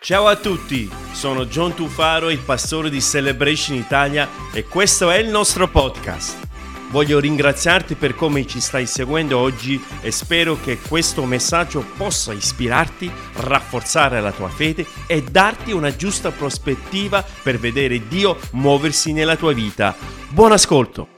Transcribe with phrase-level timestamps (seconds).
[0.00, 5.28] Ciao a tutti, sono John Tufaro, il pastore di Celebration Italia e questo è il
[5.28, 6.46] nostro podcast.
[6.90, 13.10] Voglio ringraziarti per come ci stai seguendo oggi e spero che questo messaggio possa ispirarti,
[13.38, 19.52] rafforzare la tua fede e darti una giusta prospettiva per vedere Dio muoversi nella tua
[19.52, 19.96] vita.
[20.28, 21.08] Buon ascolto!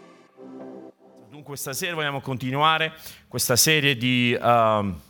[1.30, 2.94] Dunque stasera vogliamo continuare
[3.28, 4.36] questa serie di...
[4.40, 5.08] Uh,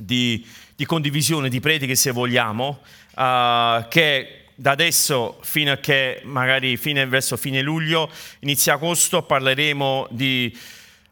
[0.00, 0.44] di
[0.78, 2.78] di condivisione di prediche se vogliamo,
[3.16, 8.08] uh, che da adesso fino a che magari fine, verso fine luglio,
[8.40, 10.56] inizio agosto parleremo di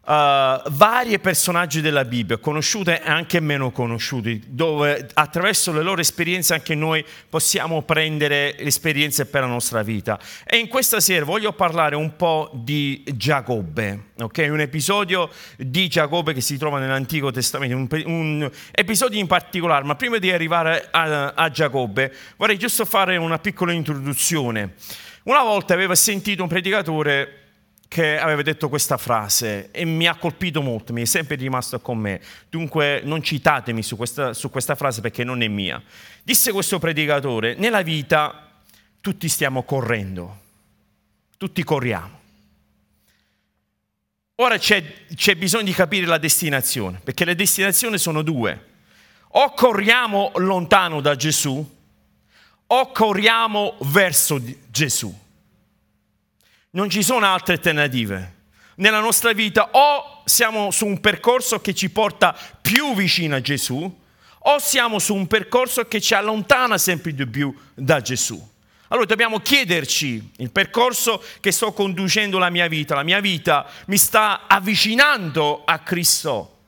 [0.07, 6.55] uh, vari personaggi della Bibbia, conosciuti e anche meno conosciuti, dove attraverso le loro esperienze
[6.55, 10.19] anche noi possiamo prendere esperienze per la nostra vita.
[10.45, 14.47] E in questa sera voglio parlare un po' di Giacobbe, ok?
[14.49, 19.97] Un episodio di Giacobbe che si trova nell'Antico Testamento, un, un episodio in particolare, ma
[19.97, 24.75] prima di arrivare a, a Giacobbe vorrei giusto fare una piccola introduzione.
[25.25, 27.46] Una volta avevo sentito un predicatore
[27.89, 31.99] che aveva detto questa frase e mi ha colpito molto, mi è sempre rimasto con
[31.99, 32.21] me.
[32.51, 35.83] Dunque non citatemi su questa, su questa frase perché non è mia.
[36.23, 38.51] Disse questo predicatore, nella vita
[39.01, 40.41] tutti stiamo correndo,
[41.37, 42.25] tutti corriamo.
[44.39, 48.75] Ora c'è, c'è bisogno di capire la destinazione, perché le destinazioni sono due.
[49.29, 51.75] O corriamo lontano da Gesù,
[52.67, 55.25] o corriamo verso Gesù.
[56.77, 58.35] Non ci sono altre alternative.
[58.77, 63.99] Nella nostra vita o siamo su un percorso che ci porta più vicino a Gesù,
[64.39, 68.39] o siamo su un percorso che ci allontana sempre di più da Gesù.
[68.89, 73.97] Allora dobbiamo chiederci il percorso che sto conducendo la mia vita, la mia vita mi
[73.97, 76.59] sta avvicinando a Cristo,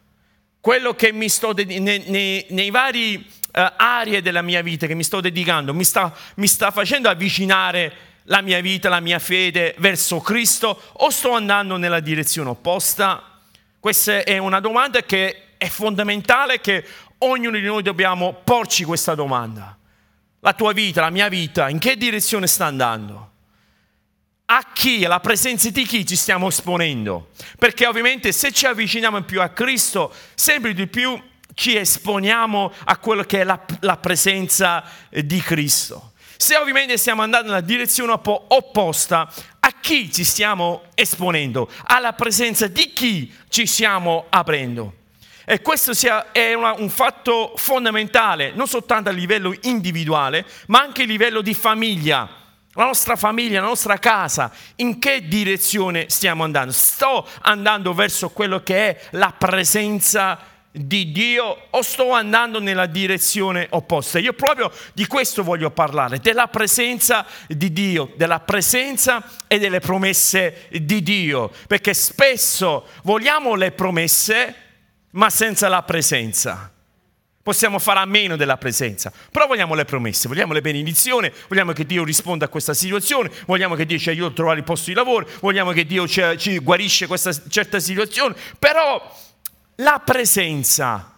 [0.59, 4.95] quello che mi sto ded- nei, nei, nei, vari uh, aree della mia vita che
[4.95, 9.75] mi sto dedicando, mi sta, mi sta facendo avvicinare la mia vita, la mia fede
[9.79, 13.41] verso Cristo o sto andando nella direzione opposta?
[13.81, 16.85] Questa è una domanda che è fondamentale che
[17.19, 19.77] ognuno di noi dobbiamo porci questa domanda.
[20.41, 23.33] La tua vita, la mia vita, in che direzione sta andando?
[24.47, 27.31] A chi, alla presenza di chi ci stiamo esponendo?
[27.59, 31.21] Perché ovviamente se ci avviciniamo più a Cristo, sempre di più
[31.55, 36.08] ci esponiamo a quello che è la, la presenza di Cristo.
[36.41, 39.29] Se ovviamente stiamo andando nella direzione opposta,
[39.59, 41.69] a chi ci stiamo esponendo?
[41.87, 44.93] Alla presenza di chi ci stiamo aprendo?
[45.45, 45.91] E questo
[46.31, 52.31] è un fatto fondamentale, non soltanto a livello individuale, ma anche a livello di famiglia.
[52.75, 56.73] La nostra famiglia, la nostra casa, in che direzione stiamo andando?
[56.73, 60.39] Sto andando verso quello che è la presenza
[60.79, 64.19] di di Dio o sto andando nella direzione opposta?
[64.19, 70.69] Io proprio di questo voglio parlare, della presenza di Dio, della presenza e delle promesse
[70.71, 74.55] di Dio, perché spesso vogliamo le promesse
[75.11, 76.73] ma senza la presenza.
[77.43, 81.87] Possiamo fare a meno della presenza, però vogliamo le promesse, vogliamo le benedizioni, vogliamo che
[81.87, 84.95] Dio risponda a questa situazione, vogliamo che Dio ci aiuti a trovare il posto di
[84.95, 89.03] lavoro, vogliamo che Dio ci guarisce questa certa situazione, però
[89.81, 91.15] la presenza,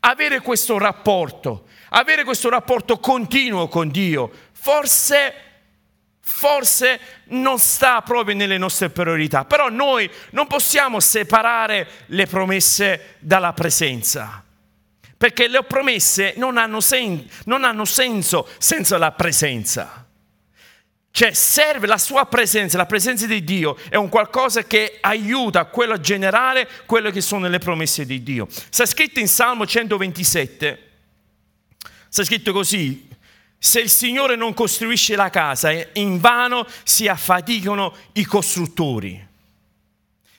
[0.00, 5.34] avere questo rapporto, avere questo rapporto continuo con Dio, forse,
[6.20, 13.52] forse non sta proprio nelle nostre priorità, però noi non possiamo separare le promesse dalla
[13.52, 14.44] presenza,
[15.16, 20.01] perché le promesse non hanno, sen- non hanno senso senza la presenza.
[21.14, 25.64] Cioè serve la sua presenza, la presenza di Dio è un qualcosa che aiuta a
[25.66, 28.48] quello generale, quelle che sono le promesse di Dio.
[28.50, 30.90] Sta scritto in Salmo 127,
[32.08, 33.08] sta scritto così,
[33.58, 39.28] se il Signore non costruisce la casa, in vano si affaticano i costruttori.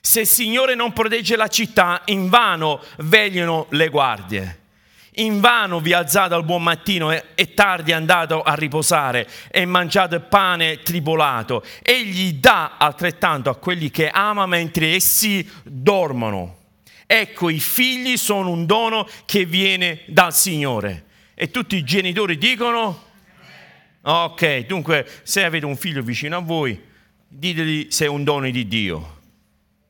[0.00, 4.63] Se il Signore non protegge la città, in vano vegliano le guardie.
[5.18, 10.82] In vano vi alzate al buon mattino e tardi andate a riposare e mangiate pane
[10.82, 11.62] tribolato.
[11.82, 16.62] Egli dà altrettanto a quelli che ama mentre essi dormono.
[17.06, 21.04] Ecco, i figli sono un dono che viene dal Signore.
[21.34, 23.02] E tutti i genitori dicono?
[24.02, 26.82] Ok, dunque se avete un figlio vicino a voi,
[27.28, 29.20] ditegli se è un dono di Dio.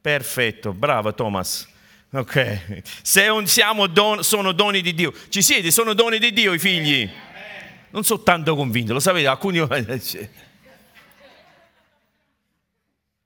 [0.02, 1.72] Perfetto, bravo Thomas.
[2.16, 5.72] Ok, se siamo don, sono doni di Dio, ci siete?
[5.72, 7.10] Sono doni di Dio i figli?
[7.90, 9.58] Non sono tanto convinto, lo sapete, alcuni...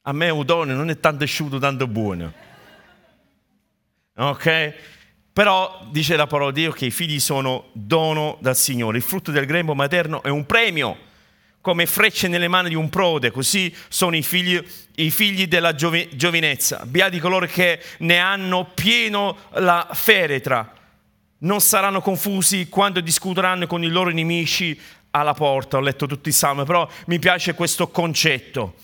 [0.01, 2.33] A me un dono non è tanto asciutto, tanto buono.
[4.17, 4.75] Ok?
[5.35, 8.97] Però dice la parola di Dio che i figli sono dono dal Signore.
[8.97, 10.97] Il frutto del grembo materno è un premio,
[11.61, 14.63] come frecce nelle mani di un prode, così sono i figli,
[14.97, 16.85] i figli della giovi, giovinezza.
[16.85, 20.73] Beati coloro che ne hanno pieno la feretra.
[21.39, 25.77] Non saranno confusi quando discuteranno con i loro nemici alla porta.
[25.77, 28.75] Ho letto tutti i salmi, però mi piace questo concetto.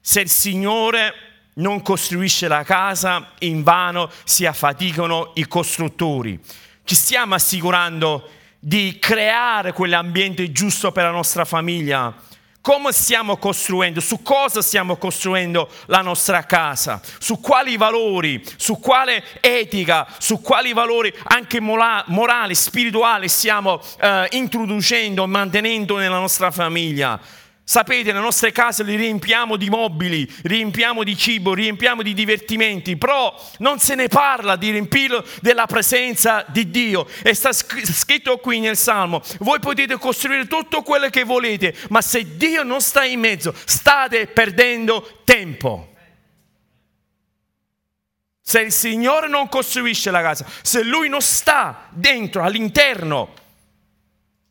[0.00, 1.14] Se il Signore
[1.54, 6.38] non costruisce la casa, in vano si affaticano i costruttori.
[6.84, 12.14] Ci stiamo assicurando di creare quell'ambiente giusto per la nostra famiglia.
[12.60, 14.00] Come stiamo costruendo?
[14.00, 17.00] Su cosa stiamo costruendo la nostra casa?
[17.18, 18.44] Su quali valori?
[18.56, 20.06] Su quale etica?
[20.18, 27.18] Su quali valori anche morali, spirituali stiamo eh, introducendo, mantenendo nella nostra famiglia?
[27.70, 33.38] Sapete, le nostre case le riempiamo di mobili, riempiamo di cibo, riempiamo di divertimenti, però
[33.58, 37.06] non se ne parla di riempirlo della presenza di Dio.
[37.22, 42.38] E sta scritto qui nel Salmo, voi potete costruire tutto quello che volete, ma se
[42.38, 45.92] Dio non sta in mezzo, state perdendo tempo.
[48.40, 53.34] Se il Signore non costruisce la casa, se Lui non sta dentro, all'interno,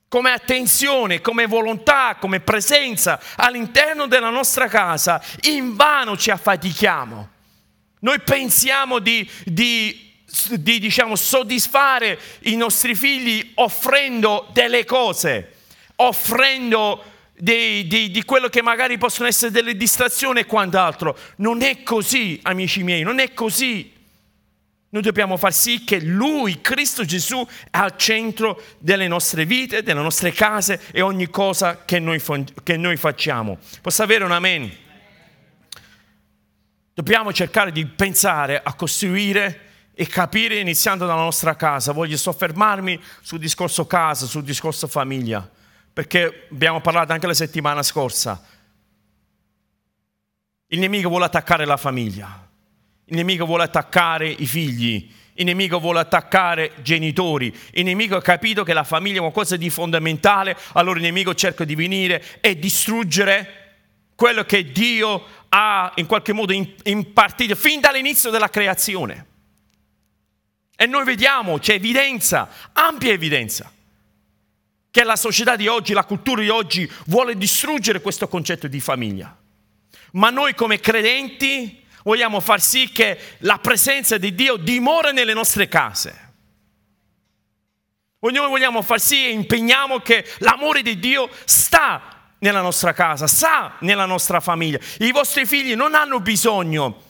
[0.10, 7.30] come attenzione, come volontà, come presenza all'interno della nostra casa, in vano ci affatichiamo.
[8.00, 10.14] Noi pensiamo di, di,
[10.52, 15.56] di diciamo, soddisfare i nostri figli offrendo delle cose,
[15.96, 17.04] offrendo
[17.36, 21.18] di, di, di, quello che magari possono essere delle distrazioni e quant'altro.
[21.38, 23.94] Non è così, amici miei, non è così.
[24.90, 30.02] Noi dobbiamo far sì che Lui, Cristo Gesù, è al centro delle nostre vite, delle
[30.02, 32.22] nostre case e ogni cosa che noi,
[32.64, 33.58] che noi facciamo.
[33.82, 34.72] Posso avere un amen?
[36.94, 41.92] Dobbiamo cercare di pensare a costruire e capire iniziando dalla nostra casa.
[41.92, 45.48] Voglio soffermarmi sul discorso casa, sul discorso famiglia,
[45.92, 48.42] perché abbiamo parlato anche la settimana scorsa.
[50.68, 52.47] Il nemico vuole attaccare la famiglia
[53.10, 58.22] il nemico vuole attaccare i figli, il nemico vuole attaccare i genitori, il nemico ha
[58.22, 62.58] capito che la famiglia è qualcosa di fondamentale, allora il nemico cerca di venire e
[62.58, 63.66] distruggere
[64.16, 69.26] quello che Dio ha in qualche modo impartito fin dall'inizio della creazione.
[70.76, 73.72] E noi vediamo, c'è evidenza, ampia evidenza,
[74.92, 79.36] che la società di oggi, la cultura di oggi vuole distruggere questo concetto di famiglia.
[80.14, 85.68] Ma noi come credenti vogliamo far sì che la presenza di Dio dimora nelle nostre
[85.68, 86.26] case.
[88.20, 93.76] Noi vogliamo far sì e impegniamo che l'amore di Dio sta nella nostra casa, sta
[93.82, 94.80] nella nostra famiglia.
[95.00, 97.04] I vostri figli non hanno bisogno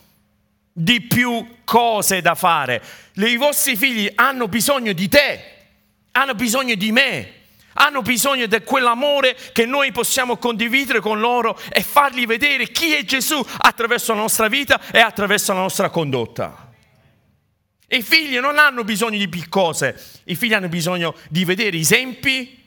[0.71, 2.81] di più cose da fare.
[3.13, 5.43] I vostri figli hanno bisogno di te,
[6.11, 7.33] hanno bisogno di me
[7.77, 13.03] hanno bisogno di quell'amore che noi possiamo condividere con loro e fargli vedere chi è
[13.03, 16.71] Gesù attraverso la nostra vita e attraverso la nostra condotta.
[17.89, 22.61] I figli non hanno bisogno di cose, i figli hanno bisogno di vedere esempi,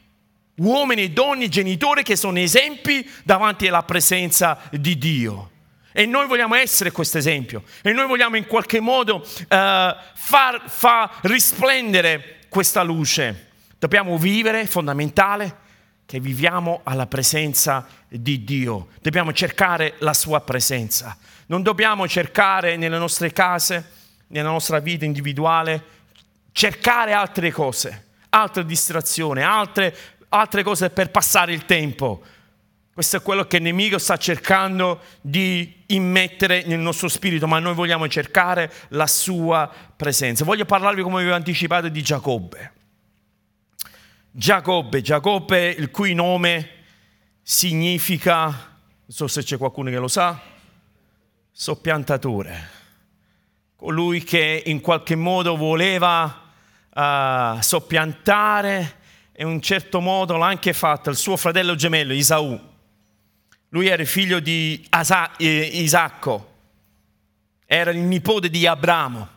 [0.56, 5.50] uomini e donne, genitori che sono esempi davanti alla presenza di Dio.
[5.92, 11.18] E noi vogliamo essere questo esempio e noi vogliamo in qualche modo uh, far, far
[11.22, 13.49] risplendere questa luce.
[13.80, 15.56] Dobbiamo vivere, fondamentale,
[16.04, 18.88] che viviamo alla presenza di Dio.
[19.00, 21.16] Dobbiamo cercare la sua presenza.
[21.46, 23.90] Non dobbiamo cercare nelle nostre case,
[24.26, 25.82] nella nostra vita individuale,
[26.52, 29.96] cercare altre cose, altre distrazioni, altre,
[30.28, 32.22] altre cose per passare il tempo.
[32.92, 37.72] Questo è quello che il nemico sta cercando di immettere nel nostro spirito, ma noi
[37.72, 40.44] vogliamo cercare la sua presenza.
[40.44, 42.72] Voglio parlarvi, come avevo anticipato, di Giacobbe.
[44.32, 46.68] Giacobbe, Giacobbe il cui nome
[47.42, 50.40] significa, non so se c'è qualcuno che lo sa,
[51.50, 52.70] soppiantatore,
[53.74, 56.52] colui che in qualche modo voleva
[56.94, 58.98] uh, soppiantare
[59.32, 62.68] e in un certo modo l'ha anche fatto il suo fratello gemello Isaù.
[63.70, 66.52] Lui era figlio di Asa- eh, Isacco,
[67.66, 69.28] era il nipote di Abramo.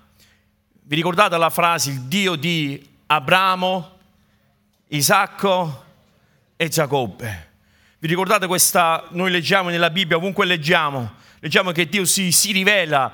[0.83, 3.92] Vi ricordate la frase, il Dio di Abramo,
[4.93, 5.85] Isacco
[6.55, 7.51] e Giacobbe.
[7.97, 13.11] Vi ricordate questa, noi leggiamo nella Bibbia, ovunque leggiamo, leggiamo che Dio si, si rivela,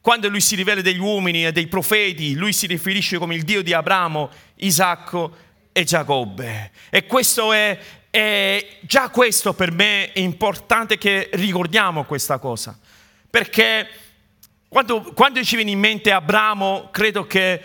[0.00, 3.62] quando lui si rivela degli uomini e dei profeti, lui si riferisce come il Dio
[3.62, 5.36] di Abramo, Isacco
[5.70, 6.72] e Giacobbe.
[6.90, 7.78] E questo è,
[8.10, 12.76] è già questo per me è importante che ricordiamo questa cosa,
[13.30, 13.88] perché
[14.68, 17.62] quando, quando ci viene in mente Abramo, credo che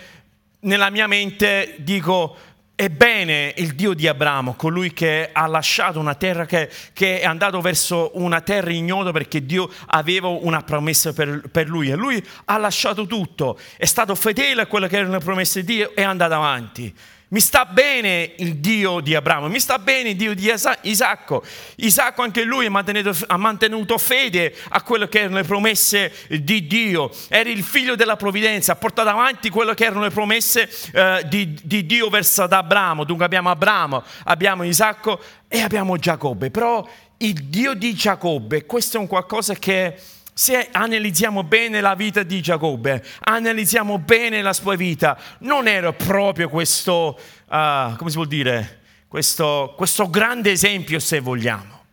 [0.60, 6.46] nella mia mente dico, Ebbene, il Dio di Abramo, colui che ha lasciato una terra,
[6.46, 11.70] che, che, è andato verso una terra ignota perché Dio aveva una promessa per, per,
[11.70, 15.62] lui e lui ha lasciato tutto, è stato fedele a quella che era una promessa
[15.62, 16.94] di Dio e è andato avanti.
[17.36, 20.50] Mi sta bene il Dio di Abramo, mi sta bene il Dio di
[20.84, 21.44] Isacco.
[21.76, 27.12] Isacco anche lui ha mantenuto, fede a quello che erano le promesse di Dio.
[27.28, 31.60] Era il figlio della provvidenza, ha portato avanti quello che erano le promesse eh, di,
[31.62, 33.04] di, Dio verso ad Abramo.
[33.04, 36.52] Dunque abbiamo Abramo, abbiamo Isacco e abbiamo Giacobbe.
[36.52, 36.88] Però
[37.18, 40.00] il Dio di Giacobbe, questo è un qualcosa che
[40.38, 46.50] se analizziamo bene la vita di Giacobbe, analizziamo bene la sua vita, non era proprio
[46.50, 51.84] questo, uh, come si vuol dire, questo, questo grande esempio se vogliamo.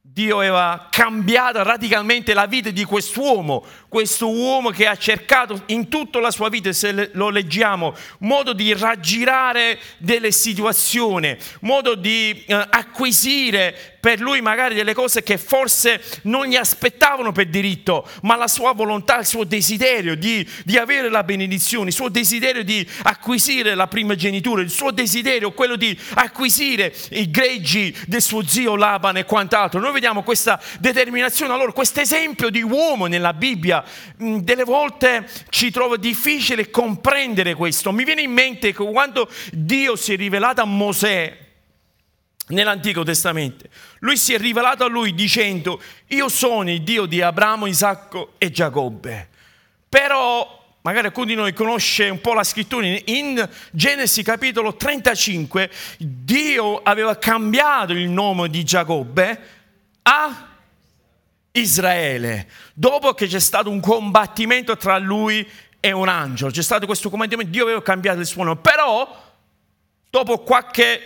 [0.00, 6.20] Dio aveva cambiato radicalmente la vita di quest'uomo, questo uomo che ha cercato in tutta
[6.20, 13.96] la sua vita, se lo leggiamo, modo di raggirare delle situazioni, modo di eh, acquisire
[14.00, 18.72] per lui magari delle cose che forse non gli aspettavano per diritto, ma la sua
[18.72, 23.86] volontà, il suo desiderio di, di avere la benedizione, il suo desiderio di acquisire la
[23.88, 29.80] primogenitura, il suo desiderio, quello di acquisire i greggi del suo zio Laban e quant'altro.
[29.80, 33.77] Noi vediamo questa determinazione, allora questo esempio di uomo nella Bibbia
[34.22, 37.92] Mm, delle volte ci trovo difficile comprendere questo.
[37.92, 41.46] Mi viene in mente che quando Dio si è rivelato a Mosè,
[42.48, 43.66] nell'Antico Testamento.
[44.00, 48.50] Lui si è rivelato a lui dicendo, io sono il Dio di Abramo, Isacco e
[48.50, 49.28] Giacobbe.
[49.88, 56.82] Però, magari alcuni di noi conosce un po' la scrittura, in Genesi capitolo 35, Dio
[56.82, 59.40] aveva cambiato il nome di Giacobbe
[60.02, 60.47] a
[61.58, 65.46] Israele, dopo che c'è stato un combattimento tra lui
[65.80, 69.26] e un angelo, c'è stato questo combattimento, Dio aveva cambiato il suo nome, però
[70.10, 71.00] dopo qualche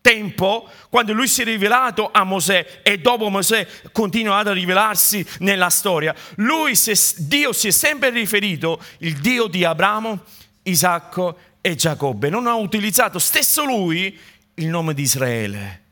[0.00, 5.70] tempo, quando lui si è rivelato a Mosè e dopo Mosè continuato a rivelarsi nella
[5.70, 6.74] storia, lui,
[7.16, 10.22] Dio si è sempre riferito, il Dio di Abramo,
[10.62, 14.18] Isacco e Giacobbe, non ha utilizzato stesso lui
[14.54, 15.87] il nome di Israele.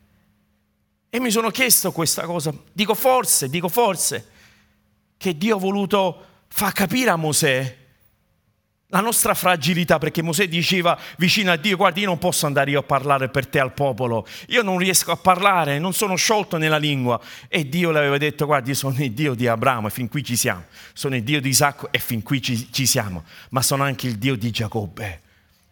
[1.09, 4.29] E mi sono chiesto questa cosa, dico forse, dico forse,
[5.17, 7.85] che Dio ha voluto far capire a Mosè
[8.89, 12.79] la nostra fragilità, perché Mosè diceva vicino a Dio, guarda, io non posso andare io
[12.79, 16.77] a parlare per te al popolo, io non riesco a parlare, non sono sciolto nella
[16.77, 17.19] lingua.
[17.49, 20.23] E Dio le aveva detto, guarda, io sono il Dio di Abramo e fin qui
[20.23, 23.83] ci siamo, sono il Dio di Isacco e fin qui ci, ci siamo, ma sono
[23.83, 25.21] anche il Dio di Giacobbe,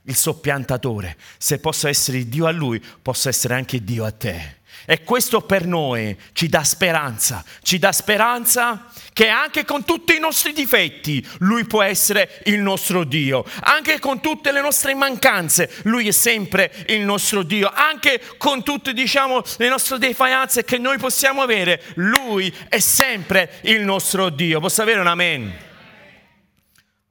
[0.03, 1.15] il soppiantatore.
[1.37, 4.63] Se posso essere Dio a lui, posso essere anche Dio a te.
[4.85, 10.19] E questo per noi ci dà speranza, ci dà speranza che anche con tutti i
[10.19, 16.07] nostri difetti Lui può essere il nostro Dio, anche con tutte le nostre mancanze Lui
[16.07, 21.41] è sempre il nostro Dio, anche con tutte diciamo, le nostre defianze che noi possiamo
[21.41, 24.59] avere, Lui è sempre il nostro Dio.
[24.59, 25.53] Posso avere un amen?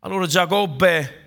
[0.00, 1.24] Allora Giacobbe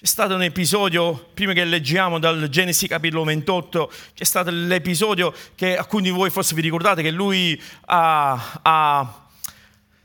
[0.00, 5.76] c'è stato un episodio, prima che leggiamo dal Genesi capitolo 28, c'è stato l'episodio che
[5.76, 9.28] alcuni di voi forse vi ricordate che lui ha, ha,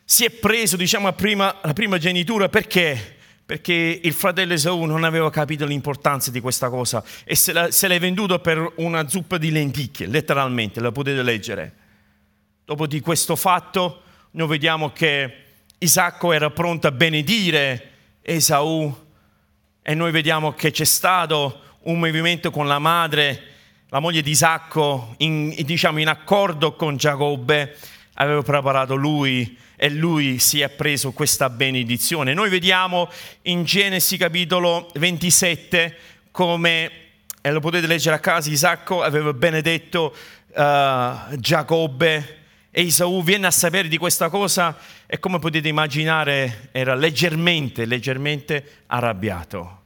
[0.04, 3.18] si è preso diciamo, la, prima, la prima genitura perché?
[3.46, 7.88] Perché il fratello Esaù non aveva capito l'importanza di questa cosa e se, la, se
[7.88, 11.74] l'è venduto per una zuppa di lenticchie, letteralmente, la potete leggere.
[12.66, 15.44] Dopo di questo fatto noi vediamo che
[15.78, 17.92] Isacco era pronto a benedire
[18.24, 19.03] Esaù
[19.84, 23.44] e noi vediamo che c'è stato un movimento con la madre,
[23.90, 27.76] la moglie di Isacco, in, diciamo in accordo con Giacobbe,
[28.14, 32.34] aveva preparato lui e lui si è preso questa benedizione.
[32.34, 33.10] Noi vediamo
[33.44, 35.98] in Genesi capitolo 27
[36.32, 36.92] come,
[37.42, 40.16] e lo potete leggere a casa, Isacco aveva benedetto
[40.56, 42.43] uh, Giacobbe
[42.76, 44.76] e Isaù viene a sapere di questa cosa
[45.06, 49.82] e come potete immaginare era leggermente, leggermente arrabbiato.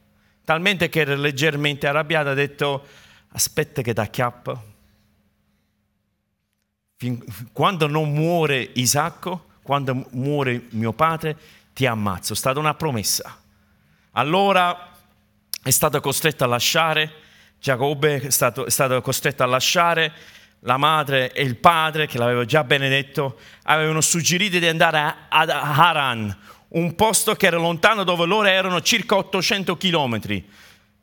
[0.45, 2.87] Talmente che era leggermente arrabbiato ha detto
[3.27, 4.63] aspetta che ti acchiappa.
[7.51, 11.35] Quando non muore Isacco, quando muore mio padre,
[11.73, 12.31] ti ammazzo.
[12.31, 13.37] È stata una promessa.
[14.11, 14.93] Allora
[15.61, 17.11] è stato costretto a lasciare,
[17.59, 20.13] Giacobbe è stato, è stato costretto a lasciare
[20.67, 26.37] la madre e il padre, che l'aveva già benedetto, avevano suggerito di andare ad Haran,
[26.69, 30.35] un posto che era lontano dove loro erano circa 800 chilometri.
[30.35, 30.45] I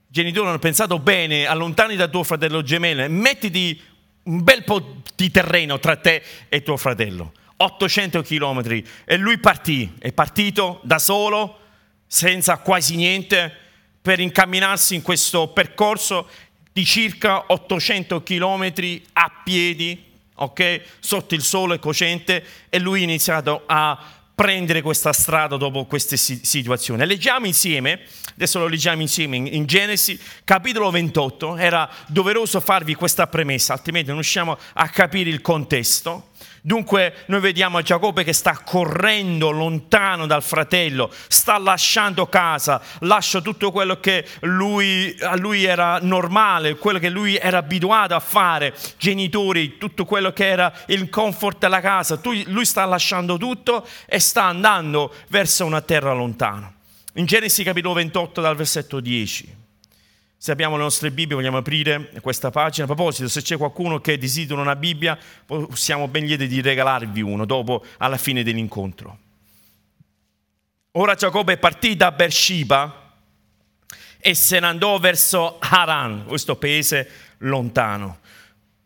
[0.06, 3.80] genitori hanno pensato bene, allontani da tuo fratello gemello, mettiti
[4.24, 7.32] un bel po' di terreno tra te e tuo fratello.
[7.56, 8.86] 800 chilometri.
[9.06, 11.60] E lui partì, è partito da solo,
[12.06, 13.50] senza quasi niente,
[14.02, 16.28] per incamminarsi in questo percorso
[16.74, 18.72] di circa 800 km
[19.12, 20.02] a piedi,
[20.34, 20.80] ok?
[20.98, 23.96] Sotto il sole cocente e lui ha iniziato a
[24.34, 27.06] prendere questa strada dopo queste situazioni.
[27.06, 28.00] Leggiamo insieme,
[28.34, 34.16] adesso lo leggiamo insieme in, Genesi, capitolo 28, era doveroso farvi questa premessa, altrimenti non
[34.16, 36.30] riusciamo a capire il contesto.
[36.66, 43.70] Dunque noi vediamo Giacobbe che sta correndo lontano dal fratello, sta lasciando casa, lascia tutto
[43.70, 49.76] quello che lui, a lui era normale, quello che lui era abituato a fare, genitori,
[49.76, 55.12] tutto quello che era il comfort della casa, lui sta lasciando tutto e sta andando
[55.28, 56.72] verso una terra lontana.
[57.16, 59.63] In Genesi capitolo 28 dal versetto 10.
[60.44, 62.84] Se abbiamo le nostre Bibbie, vogliamo aprire questa pagina.
[62.84, 65.18] A proposito, se c'è qualcuno che desidera una Bibbia,
[65.72, 69.18] siamo ben lieti di regalarvi uno dopo, alla fine dell'incontro.
[70.90, 73.14] Ora Giacobbe partì da Bershiba
[74.18, 77.08] e se ne andò verso Haran, questo paese
[77.38, 78.18] lontano.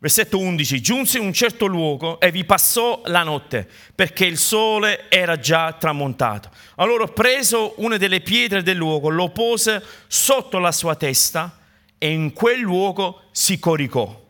[0.01, 5.11] Versetto 11, giunse in un certo luogo e vi passò la notte perché il sole
[5.11, 6.51] era già tramontato.
[6.77, 11.59] Allora preso una delle pietre del luogo, lo pose sotto la sua testa
[11.99, 14.27] e in quel luogo si coricò.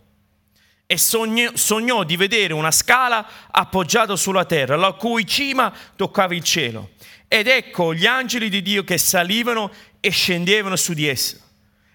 [0.86, 6.42] E sognò, sognò di vedere una scala appoggiata sulla terra, la cui cima toccava il
[6.42, 6.92] cielo.
[7.28, 9.70] Ed ecco gli angeli di Dio che salivano
[10.00, 11.36] e scendevano su di essa.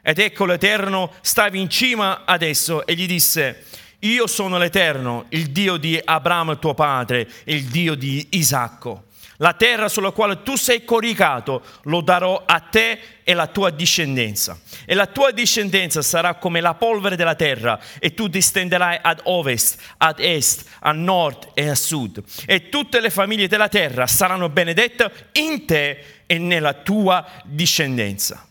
[0.05, 3.63] Ed ecco l'Eterno stava in cima adesso e gli disse,
[3.99, 9.05] io sono l'Eterno, il Dio di Abramo tuo padre, il Dio di Isacco.
[9.37, 14.59] La terra sulla quale tu sei coricato lo darò a te e alla tua discendenza.
[14.85, 19.81] E la tua discendenza sarà come la polvere della terra e tu distenderai ad ovest,
[19.97, 22.21] ad est, a nord e a sud.
[22.45, 28.47] E tutte le famiglie della terra saranno benedette in te e nella tua discendenza.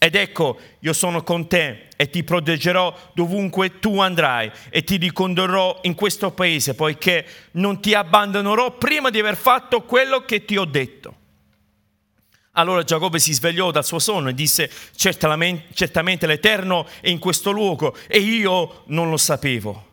[0.00, 5.80] Ed ecco, io sono con te e ti proteggerò dovunque tu andrai e ti ricondurrò
[5.82, 10.64] in questo paese, poiché non ti abbandonerò prima di aver fatto quello che ti ho
[10.64, 11.16] detto.
[12.52, 17.96] Allora Giacobbe si svegliò dal suo sonno e disse, certamente l'Eterno è in questo luogo
[18.06, 19.86] e io non lo sapevo.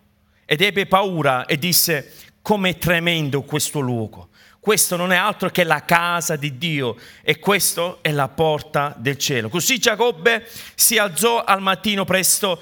[0.45, 4.29] Ed ebbe paura e disse, com'è tremendo questo luogo
[4.65, 9.15] questo non è altro che la casa di Dio e questa è la porta del
[9.15, 9.47] cielo.
[9.47, 12.59] Così Giacobbe si alzò al mattino presto,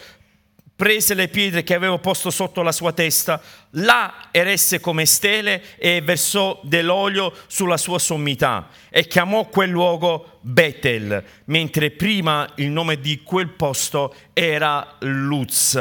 [0.76, 6.02] prese le pietre che aveva posto sotto la sua testa, la eresse come stele e
[6.02, 13.22] versò dell'olio sulla sua sommità e chiamò quel luogo Betel, mentre prima il nome di
[13.24, 15.80] quel posto era Luz.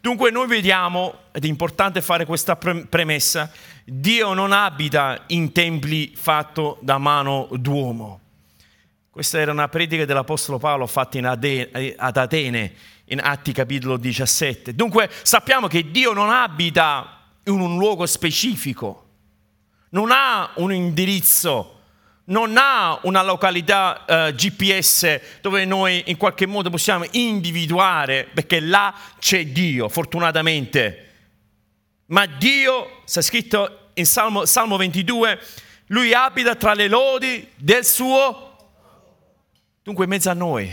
[0.00, 3.50] Dunque noi vediamo, ed è importante fare questa premessa,
[3.84, 8.20] Dio non abita in templi fatti da mano d'uomo.
[9.10, 12.72] Questa era una predica dell'Apostolo Paolo fatta ad Atene,
[13.08, 14.74] in Atti capitolo 17.
[14.74, 19.06] Dunque sappiamo che Dio non abita in un luogo specifico,
[19.90, 21.80] non ha un indirizzo,
[22.24, 28.94] non ha una località eh, GPS dove noi in qualche modo possiamo individuare, perché là
[29.18, 31.04] c'è Dio, fortunatamente.
[32.06, 35.40] Ma Dio, sta scritto in Salmo, Salmo 22,
[35.86, 38.46] lui abita tra le lodi del suo...
[39.82, 40.70] Dunque in mezzo a noi,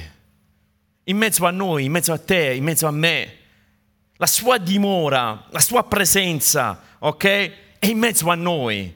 [1.05, 3.37] in mezzo a noi, in mezzo a te, in mezzo a me.
[4.17, 7.23] La sua dimora, la sua presenza, ok?
[7.79, 8.93] È in mezzo a noi.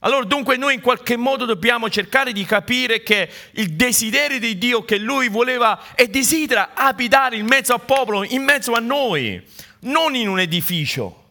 [0.00, 4.84] Allora dunque noi in qualche modo dobbiamo cercare di capire che il desiderio di Dio
[4.84, 9.42] che Lui voleva e desidera abitare in mezzo al popolo, in mezzo a noi,
[9.80, 11.24] non in un edificio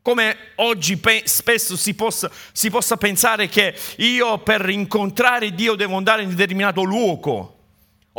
[0.00, 5.98] come oggi pe- spesso si possa, si possa pensare che io per incontrare Dio devo
[5.98, 7.57] andare in determinato luogo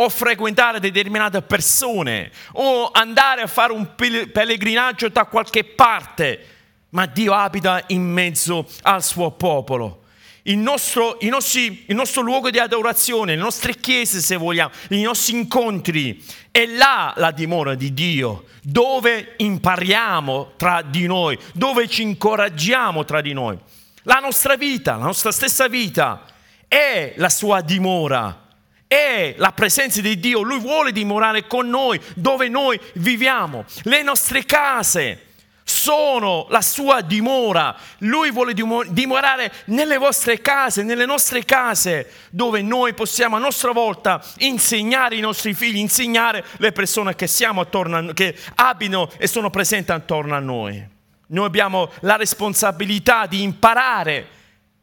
[0.02, 6.46] o frequentare determinate persone o andare a fare un pellegrinaggio da qualche parte,
[6.90, 10.04] ma Dio abita in mezzo al suo popolo
[10.44, 15.02] il nostro, il, nostri, il nostro, luogo di adorazione, le nostre chiese se vogliamo, i
[15.02, 22.02] nostri incontri, è là la dimora di Dio, dove impariamo tra di noi, dove ci
[22.02, 23.58] incoraggiamo tra di noi.
[24.04, 26.24] La nostra vita, la nostra stessa vita
[26.68, 28.48] è la sua dimora,
[28.90, 34.46] è la presenza di Dio, Lui vuole dimorare con noi, dove noi viviamo, le nostre
[34.46, 35.28] case
[35.64, 37.76] sono la sua dimora.
[38.00, 44.26] Lui vuole dimorare nelle vostre case, nelle nostre case, dove noi possiamo a nostra volta
[44.40, 49.28] insegnare i nostri figli, insegnare le persone che siamo attorno a noi, che abitano e
[49.28, 50.84] sono presenti attorno a noi.
[51.28, 54.38] Noi abbiamo la responsabilità di imparare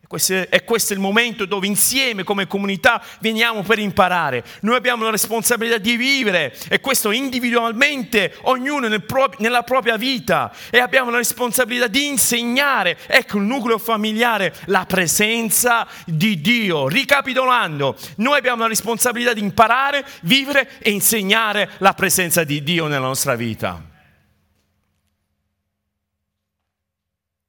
[0.08, 4.44] E questo è il momento dove insieme come comunità veniamo per imparare.
[4.60, 10.52] Noi abbiamo la responsabilità di vivere e questo individualmente, ognuno nel pro- nella propria vita.
[10.70, 16.88] E abbiamo la responsabilità di insegnare, ecco il nucleo familiare, la presenza di Dio.
[16.88, 23.06] Ricapitolando, noi abbiamo la responsabilità di imparare, vivere e insegnare la presenza di Dio nella
[23.06, 23.94] nostra vita.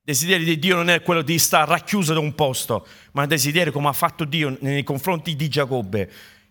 [0.08, 3.74] Desiderio di Dio non è quello di stare racchiuso da un posto, ma il desiderio
[3.74, 6.10] come ha fatto Dio nei confronti di Giacobbe.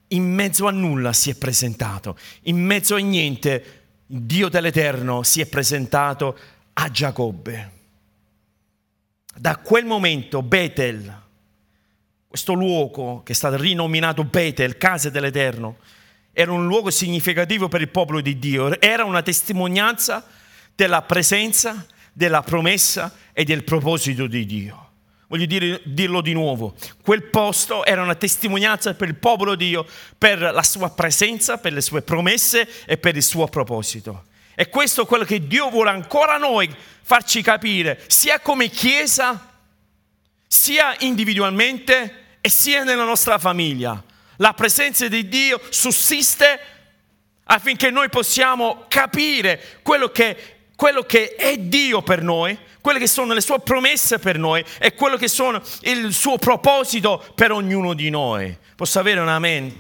[0.09, 5.47] In mezzo a nulla si è presentato, in mezzo a niente Dio dell'Eterno si è
[5.47, 6.39] presentato
[6.75, 7.71] a Giacobbe.
[9.35, 11.23] Da quel momento Betel,
[12.29, 15.79] questo luogo che è stato rinominato Betel, casa dell'Eterno,
[16.31, 20.27] era un luogo significativo per il popolo di Dio, era una testimonianza
[20.75, 24.85] della presenza, della promessa e del proposito di Dio.
[25.27, 29.87] Voglio dire, dirlo di nuovo, quel posto era una testimonianza per il popolo di Dio,
[30.17, 34.29] per la sua presenza, per le sue promesse e per il suo proposito.
[34.55, 39.53] E questo è quello che Dio vuole ancora noi farci capire, sia come Chiesa,
[40.47, 44.03] sia individualmente e sia nella nostra famiglia.
[44.37, 46.61] La presenza di Dio sussiste
[47.45, 53.33] affinché noi possiamo capire quello che quello che è Dio per noi, quelle che sono
[53.33, 58.11] le sue promesse per noi e quello che sono il suo proposito per ognuno di
[58.11, 58.57] noi.
[58.77, 59.75] Posso avere un amen?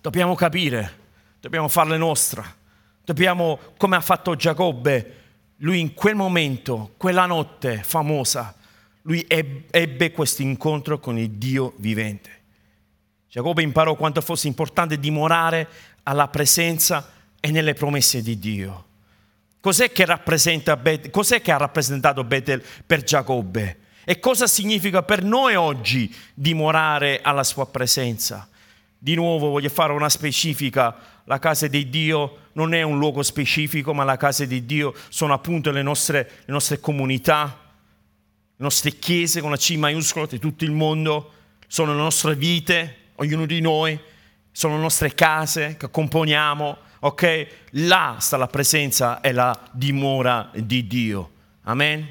[0.00, 0.98] Dobbiamo capire,
[1.38, 2.60] dobbiamo farle nostre.
[3.04, 5.16] Dobbiamo, come ha fatto Giacobbe,
[5.58, 8.54] lui in quel momento, quella notte famosa,
[9.02, 12.40] lui ebbe questo incontro con il Dio vivente.
[13.28, 15.68] Giacobbe imparò quanto fosse importante dimorare
[16.04, 18.90] alla presenza e nelle promesse di Dio.
[19.62, 20.04] Cos'è che,
[20.80, 23.78] Bet- cos'è che ha rappresentato Betel per Giacobbe?
[24.02, 28.48] E cosa significa per noi oggi dimorare alla sua presenza?
[28.98, 30.96] Di nuovo voglio fare una specifica.
[31.26, 35.32] La casa di Dio non è un luogo specifico, ma la casa di Dio sono
[35.32, 37.60] appunto le nostre, le nostre comunità,
[38.56, 41.34] le nostre chiese con la C maiuscola di tutto il mondo,
[41.68, 43.96] sono le nostre vite, ognuno di noi,
[44.50, 47.46] sono le nostre case che componiamo, ok?
[47.70, 51.30] Là sta la presenza e la dimora di Dio.
[51.62, 52.06] Amen?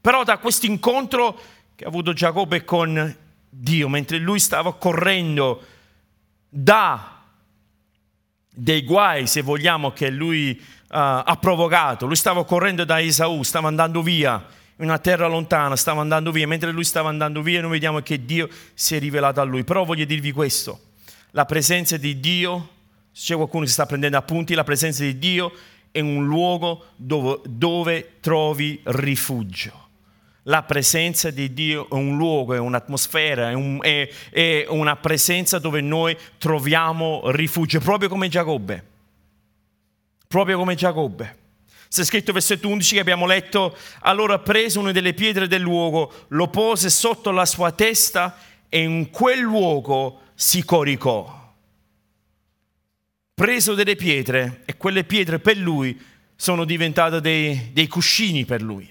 [0.00, 1.38] Però da questo incontro
[1.76, 3.16] che ha avuto Giacobbe con
[3.48, 5.62] Dio, mentre lui stava correndo
[6.48, 7.20] da
[8.54, 13.68] dei guai, se vogliamo, che lui uh, ha provocato, lui stava correndo da Esaù, stava
[13.68, 14.44] andando via
[14.76, 18.24] in una terra lontana, stava andando via, mentre lui stava andando via noi vediamo che
[18.24, 19.62] Dio si è rivelato a lui.
[19.62, 20.80] Però voglio dirvi questo,
[21.30, 22.71] la presenza di Dio
[23.12, 25.52] se c'è qualcuno che sta prendendo appunti, la presenza di Dio
[25.90, 29.80] è un luogo dove, dove trovi rifugio.
[30.44, 35.58] La presenza di Dio è un luogo, è un'atmosfera, è, un, è, è, una presenza
[35.58, 38.84] dove noi troviamo rifugio, proprio come Giacobbe.
[40.26, 41.36] Proprio come Giacobbe.
[41.88, 46.48] C'è scritto versetto 11 che abbiamo letto, allora prese una delle pietre del luogo, lo
[46.48, 48.36] pose sotto la sua testa
[48.70, 51.41] e in quel luogo si coricò
[53.34, 56.00] preso delle pietre e quelle pietre per lui
[56.36, 58.90] sono diventate dei, dei cuscini per lui.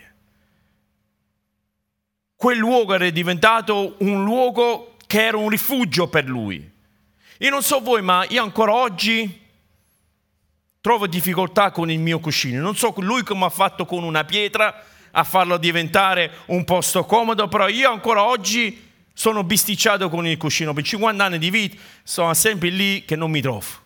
[2.35, 6.69] Quel luogo era diventato un luogo che era un rifugio per lui.
[7.39, 9.39] Io non so voi, ma io ancora oggi
[10.79, 12.61] trovo difficoltà con il mio cuscino.
[12.61, 17.47] Non so lui come ha fatto con una pietra a farlo diventare un posto comodo,
[17.47, 20.73] però io ancora oggi sono bisticciato con il cuscino.
[20.73, 23.80] Per 50 anni di vita sono sempre lì che non mi trovo.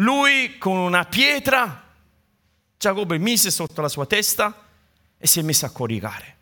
[0.00, 1.82] Lui con una pietra,
[2.78, 4.54] Giacobbe mise sotto la sua testa
[5.18, 6.36] e si è messo a coricare.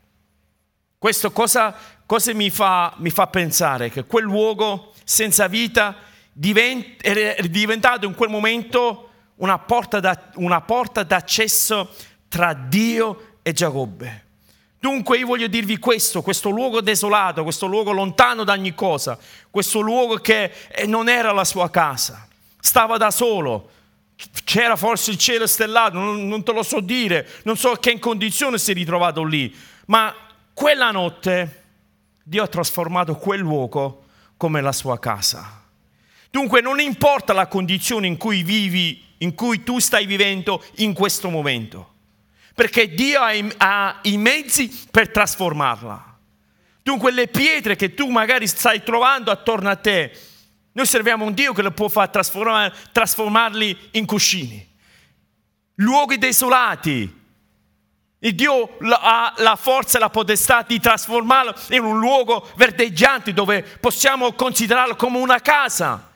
[0.98, 3.90] Questo cosa, cosa mi, fa, mi, fa, pensare?
[3.90, 5.96] Che quel luogo senza vita
[6.32, 11.94] divent, è diventato in quel momento una porta, da, una porta d'accesso
[12.28, 14.24] tra Dio e Giacobbe.
[14.78, 19.18] Dunque io voglio dirvi questo, questo luogo desolato, questo luogo lontano da ogni cosa,
[19.50, 20.52] questo luogo che
[20.84, 22.26] non era la sua casa
[22.66, 23.70] stava da solo.
[24.44, 27.98] C'era forse il cielo stellato, non, non te lo so dire, non so che in
[28.00, 29.54] condizione si è ritrovato lì,
[29.86, 30.14] ma
[30.52, 31.62] quella notte
[32.22, 35.62] Dio ha trasformato quel luogo come la sua casa.
[36.30, 41.28] Dunque non importa la condizione in cui vivi, in cui tu stai vivendo in questo
[41.28, 41.92] momento,
[42.54, 46.18] perché Dio ha i, ha i mezzi per trasformarla.
[46.82, 50.10] Dunque le pietre che tu magari stai trovando attorno a te,
[50.76, 54.74] noi serviamo un Dio che lo può far trasformare, trasformarli in cuscini.
[55.76, 57.24] Luoghi desolati,
[58.18, 63.62] Il Dio ha la forza e la potestà di trasformarlo in un luogo verdeggiante dove
[63.62, 66.12] possiamo considerarlo come una casa.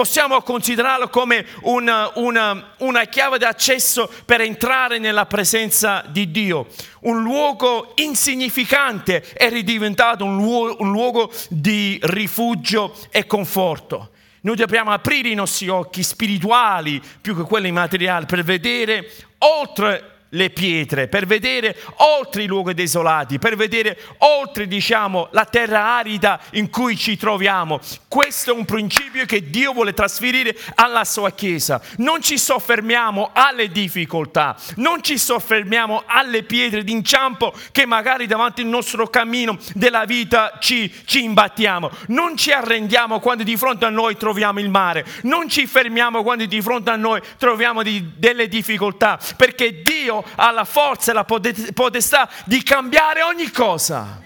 [0.00, 6.68] Possiamo considerarlo come una, una, una chiave d'accesso per entrare nella presenza di Dio.
[7.00, 14.12] Un luogo insignificante è ridiventato un luogo, un luogo di rifugio e conforto.
[14.40, 19.06] Noi dobbiamo aprire i nostri occhi spirituali più che quelli materiali per vedere
[19.40, 25.96] oltre le pietre, per vedere oltre i luoghi desolati, per vedere oltre, diciamo, la terra
[25.96, 27.80] arida in cui ci troviamo.
[28.06, 31.80] Questo è un principio che Dio vuole trasferire alla sua Chiesa.
[31.98, 38.68] Non ci soffermiamo alle difficoltà, non ci soffermiamo alle pietre d'inciampo che magari davanti al
[38.68, 41.90] nostro cammino della vita ci, ci imbattiamo.
[42.08, 46.44] Non ci arrendiamo quando di fronte a noi troviamo il mare, non ci fermiamo quando
[46.44, 51.24] di fronte a noi troviamo di, delle difficoltà, perché Dio ha la forza e la
[51.24, 54.22] potestà di cambiare ogni cosa.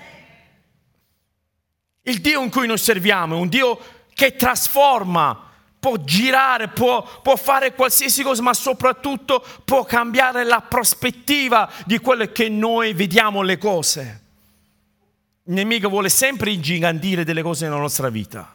[2.03, 3.79] Il Dio in cui noi serviamo è un Dio
[4.13, 11.71] che trasforma, può girare, può, può, fare qualsiasi cosa, ma soprattutto può cambiare la prospettiva
[11.85, 14.23] di quello che noi vediamo le cose.
[15.45, 18.55] Il nemico vuole sempre ingigantire delle cose nella nostra vita.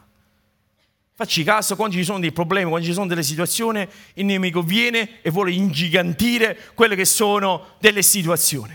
[1.20, 5.20] Facci caso, quando ci sono dei problemi, quando ci sono delle situazioni, il nemico viene
[5.20, 8.74] e vuole ingigantire quelle che sono delle situazioni.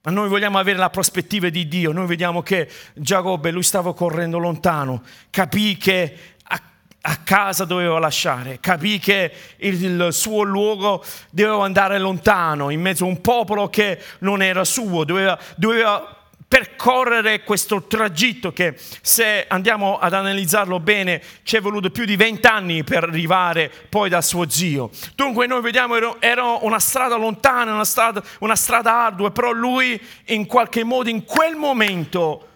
[0.00, 1.92] Ma noi vogliamo avere la prospettiva di Dio.
[1.92, 6.62] Noi vediamo che Giacobbe, lui stava correndo lontano, capì che a,
[7.02, 13.04] a casa doveva lasciare, capì che il, il, suo luogo doveva andare lontano, in mezzo
[13.04, 16.15] a un popolo che non era suo, doveva, doveva
[16.48, 22.84] percorrere questo tragitto che se andiamo ad analizzarlo bene ci è voluto più di vent'anni
[22.84, 24.90] per arrivare poi dal suo zio.
[25.16, 30.46] Dunque noi vediamo era una strada lontana, una strada, una strada ardua, però lui in
[30.46, 32.48] qualche modo in quel momento,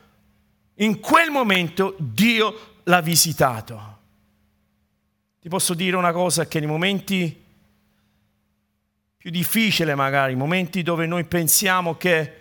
[0.77, 3.99] in quel momento Dio l'ha visitato.
[5.41, 7.45] Ti posso dire una cosa che nei momenti
[9.17, 12.40] più difficili magari, momenti dove noi pensiamo che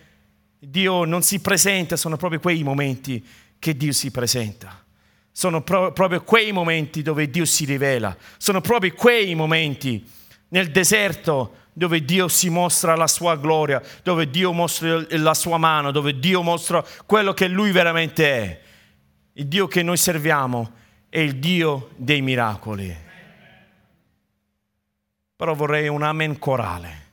[0.59, 3.25] Dio non si presenta, sono proprio quei momenti
[3.57, 4.83] che Dio si presenta.
[5.31, 8.15] Sono pro- proprio quei momenti dove Dio si rivela.
[8.37, 10.05] Sono proprio quei momenti
[10.49, 15.91] nel deserto dove Dio si mostra la sua gloria, dove Dio mostra la sua mano,
[15.91, 18.61] dove Dio mostra quello che Lui veramente è.
[19.33, 20.73] Il Dio che noi serviamo
[21.07, 22.93] è il Dio dei miracoli.
[25.37, 27.07] Però vorrei un amen corale.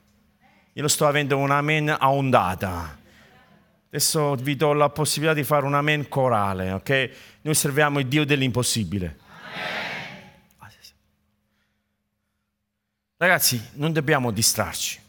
[0.73, 2.96] Io lo sto avendo un amen a ondata.
[3.97, 7.09] Adesso vi do la possibilità di fare un amen corale, ok?
[7.41, 9.17] Noi serviamo il Dio dell'impossibile.
[10.59, 10.71] Amen.
[13.17, 14.99] Ragazzi, non dobbiamo distrarci.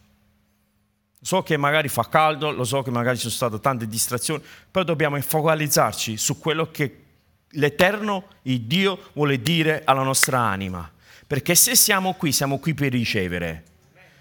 [1.20, 4.86] So che magari fa caldo, lo so che magari ci sono state tante distrazioni, però
[4.86, 7.04] dobbiamo focalizzarci su quello che
[7.50, 10.90] l'Eterno, il Dio, vuole dire alla nostra anima.
[11.26, 13.64] Perché se siamo qui, siamo qui per ricevere.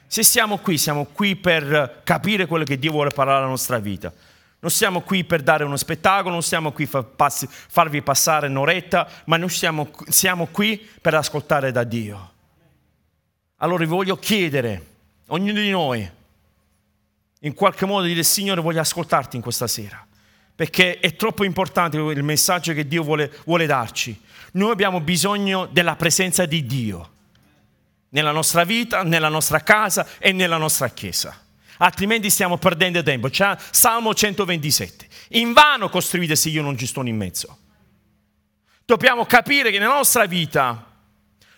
[0.08, 4.12] Se siamo qui, siamo qui per capire quello che Dio vuole parlare alla nostra vita.
[4.60, 9.38] Non siamo qui per dare uno spettacolo, non siamo qui per farvi passare un'oretta, ma
[9.38, 12.34] noi siamo, siamo qui per ascoltare da Dio.
[13.58, 14.86] Allora vi voglio chiedere,
[15.28, 16.10] ognuno di noi,
[17.42, 20.04] in qualche modo dire Signore voglio ascoltarti in questa sera,
[20.56, 24.20] perché è troppo importante il messaggio che Dio vuole, vuole darci.
[24.54, 27.12] Noi abbiamo bisogno della presenza di Dio
[28.10, 31.46] nella nostra vita, nella nostra casa e nella nostra chiesa
[31.78, 33.30] altrimenti stiamo perdendo tempo.
[33.30, 35.08] C'è Salmo 127.
[35.30, 37.58] In vano costruite se io non ci sto in mezzo.
[38.86, 40.88] Dobbiamo capire che nella nostra vita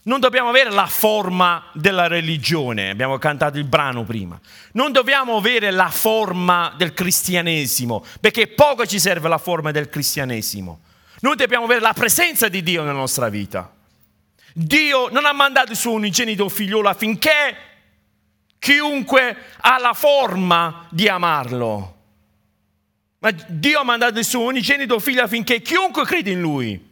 [0.04, 4.40] non dobbiamo avere la forma della religione, abbiamo cantato il brano prima,
[4.72, 10.80] non dobbiamo avere la forma del cristianesimo, perché poco ci serve la forma del cristianesimo.
[11.20, 13.72] Noi dobbiamo avere la presenza di Dio nella nostra vita.
[14.54, 17.56] Dio non ha mandato il suo unigenito figliolo affinché
[18.60, 21.96] chiunque ha la forma di amarlo.
[23.20, 26.88] Ma Dio ha mandato il suo unigenito figlio affinché chiunque crede in lui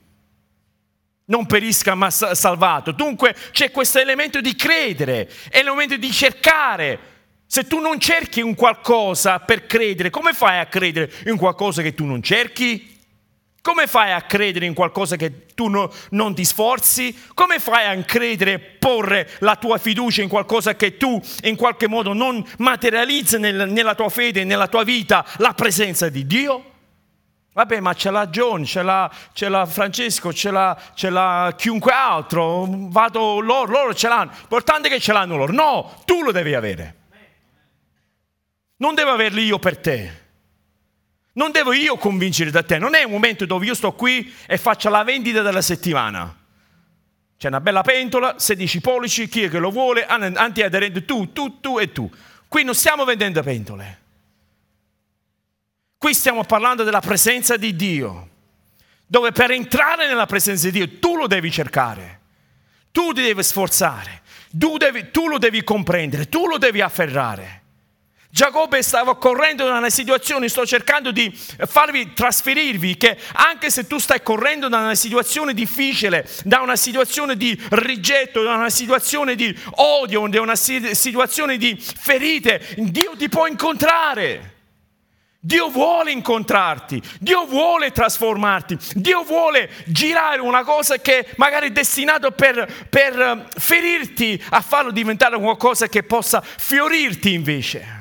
[1.28, 2.92] non perisca ma salvato.
[2.92, 7.16] Dunque c'è questo elemento di credere, è l'elemento di cercare.
[7.46, 11.94] Se tu non cerchi un qualcosa per credere, come fai a credere in qualcosa che
[11.94, 12.97] tu non cerchi?
[13.68, 17.14] Come fai a credere in qualcosa che tu no, non ti sforzi?
[17.34, 21.90] Come fai a credere e porre la tua fiducia in qualcosa che tu in qualche
[21.90, 26.64] modo non materializzi nel, nella tua fede, nella tua vita, la presenza di Dio?
[27.52, 31.92] Vabbè, ma ce l'ha John, ce l'ha, ce l'ha Francesco, ce l'ha, ce l'ha, chiunque
[31.92, 32.66] altro.
[32.70, 34.32] Vado loro, loro ce l'hanno.
[34.32, 35.52] L'importante è che ce l'hanno loro.
[35.52, 36.96] No, tu lo devi avere.
[38.78, 40.27] Non devo averli io per te.
[41.38, 42.80] Non devo io convincere da te.
[42.80, 46.36] Non è un momento dove io sto qui e faccio la vendita della settimana.
[47.38, 51.78] C'è una bella pentola, 16 pollici, chi è che lo vuole, antiaderente tu, tu, tu
[51.78, 52.10] e tu.
[52.48, 54.02] Qui non stiamo vendendo pentole.
[56.00, 58.30] Qui stiamo parlando della presenza di Dio,
[59.06, 62.20] dove per entrare nella presenza di Dio tu lo devi cercare,
[62.92, 67.66] tu ti devi sforzare, tu, devi, tu lo devi comprendere, tu lo devi afferrare.
[68.38, 73.98] Giacobbe stava correndo da una situazione, sto cercando di farvi trasferirvi che anche se tu
[73.98, 79.58] stai correndo da una situazione difficile, da una situazione di rigetto, da una situazione di
[79.78, 84.54] odio, da una situazione di ferite, Dio ti può incontrare.
[85.40, 92.32] Dio vuole incontrarti, Dio vuole trasformarti, Dio vuole girare una cosa che magari è destinato
[92.32, 97.97] per, per eh, ferirti a farlo diventare qualcosa che possa fiorirti invece.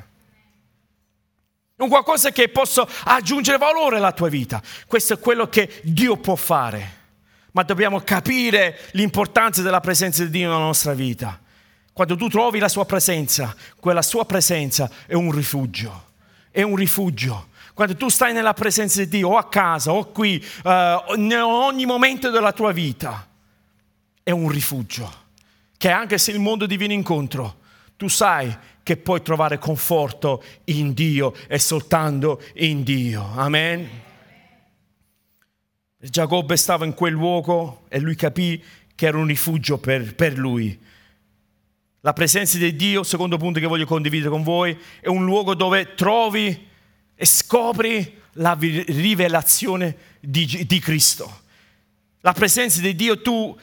[1.77, 4.63] Un qualcosa che possa aggiungere valore alla tua vita.
[4.87, 7.05] Questo è quello che Dio può fare.
[7.53, 11.41] Ma dobbiamo capire l'importanza della presenza di Dio nella nostra vita.
[11.93, 16.07] Quando tu trovi la sua presenza, quella sua presenza è un rifugio
[16.57, 17.49] è un rifugio.
[17.75, 21.85] Quando tu stai nella presenza di Dio, o a casa, o qui, uh, in ogni
[21.85, 23.29] momento della tua vita,
[24.23, 25.25] è un rifugio.
[25.77, 27.59] Che anche se il mondo ti viene incontro,
[27.99, 28.57] tu sai
[28.87, 33.21] che puoi trovare conforto in Dio e soltanto in Dio.
[33.35, 33.89] Amen.
[35.99, 38.63] Giacobbe stava in quel luogo e lui capì
[38.95, 40.79] che era un rifugio per, per lui.
[42.03, 45.97] La presenza di Dio, secondo punto che voglio condividere con voi, è un luogo dove
[45.97, 46.69] trovi
[47.17, 51.41] e scopri la rivelazione di, di Cristo.
[52.21, 53.59] La presenza di Dio, tu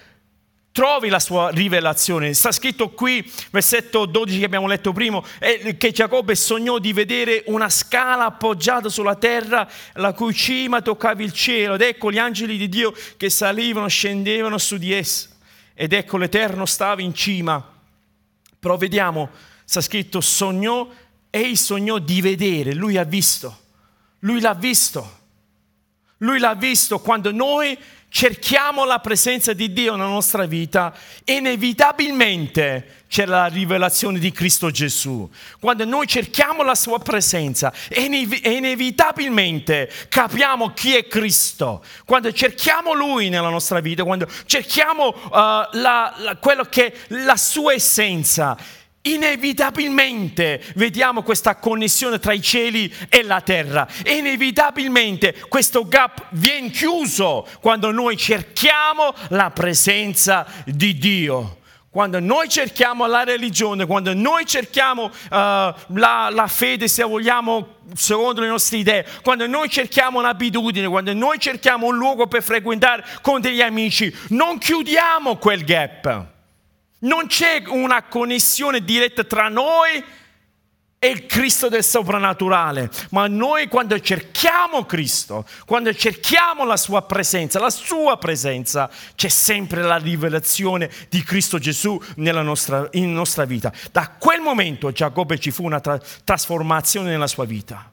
[0.73, 2.33] trovi la sua rivelazione.
[2.33, 5.21] Sta scritto qui, versetto 12 che abbiamo letto prima,
[5.77, 11.31] che Giacobbe sognò di vedere una scala appoggiata sulla terra, la cui cima toccava il
[11.31, 15.29] cielo, ed ecco gli angeli di Dio che salivano, scendevano su di essa,
[15.75, 17.71] ed ecco l'Eterno stava in cima.
[18.59, 19.29] Però vediamo,
[19.63, 20.89] sta scritto sognò,
[21.29, 23.59] e sognò di vedere, lui ha visto,
[24.19, 25.21] lui l'ha visto,
[26.17, 27.77] lui l'ha visto quando noi
[28.13, 35.27] cerchiamo la presenza di Dio nella nostra vita, inevitabilmente c'è la rivelazione di Cristo Gesù.
[35.59, 41.83] Quando noi cerchiamo la sua presenza, inevitabilmente capiamo chi è Cristo.
[42.05, 47.35] Quando cerchiamo Lui nella nostra vita, quando cerchiamo uh, la, la, quello che è la
[47.35, 48.55] sua essenza,
[49.03, 53.87] inevitabilmente vediamo questa connessione tra i cieli e la terra.
[54.05, 61.57] Inevitabilmente questo gap viene chiuso quando noi cerchiamo la presenza di Dio.
[61.89, 68.41] Quando noi cerchiamo la religione, quando noi cerchiamo uh, la, la fede, se vogliamo, secondo
[68.41, 73.41] le nostre idee, quando noi cerchiamo un'abitudine, quando noi cerchiamo un luogo per frequentare con
[73.41, 76.31] degli amici, non chiudiamo quel gap
[77.03, 80.03] non c'è una connessione diretta tra noi
[80.99, 87.59] e il Cristo del soprannaturale, ma noi quando cerchiamo Cristo, quando cerchiamo la sua presenza,
[87.59, 93.73] la sua presenza, c'è sempre la rivelazione di Cristo Gesù nella nostra, nostra vita.
[93.91, 97.91] Da quel momento Giacobbe ci fu una tra- trasformazione nella sua vita,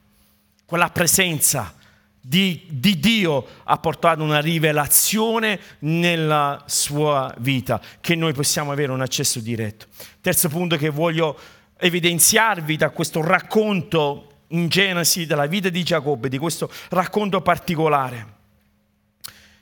[0.64, 1.74] quella presenza
[2.20, 9.00] di, di, Dio ha portato una rivelazione nella sua vita che noi possiamo avere un
[9.00, 9.86] accesso diretto.
[10.20, 11.38] Terzo punto che voglio
[11.78, 18.38] evidenziarvi da questo racconto in Genesi della vita di Giacobbe, di questo racconto particolare,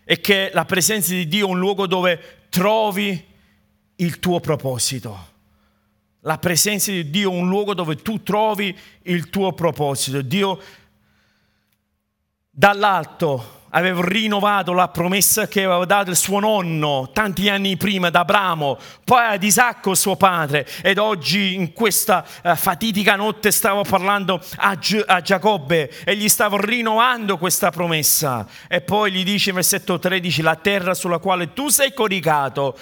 [0.04, 3.24] è che la presenza di Dio è un luogo dove trovi
[3.96, 5.36] il tuo proposito.
[6.22, 10.20] La presenza di Dio è un luogo dove tu trovi il tuo proposito.
[10.22, 10.60] Dio
[12.58, 18.16] dall'alto aveva rinnovato la promessa che aveva dato il suo nonno tanti anni prima ad
[18.16, 20.66] Abramo, poi ad Isacco suo padre.
[20.82, 26.28] Ed oggi in questa uh, fatidica notte stavo parlando a, Gi- a, Giacobbe e gli
[26.28, 28.44] stavo rinnovando questa promessa.
[28.66, 32.76] E poi gli dice versetto 13 la terra sulla quale tu sei coricato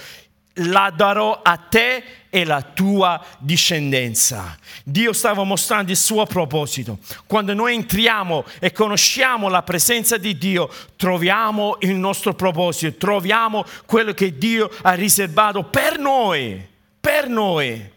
[0.61, 2.03] la darò a te
[2.37, 4.55] e la tua discendenza.
[4.83, 6.99] Dio stava mostrando il suo proposito.
[7.25, 14.13] Quando noi entriamo e conosciamo la presenza di Dio, troviamo il nostro proposito, troviamo quello
[14.13, 16.63] che Dio ha riservato per noi,
[16.99, 17.91] per noi.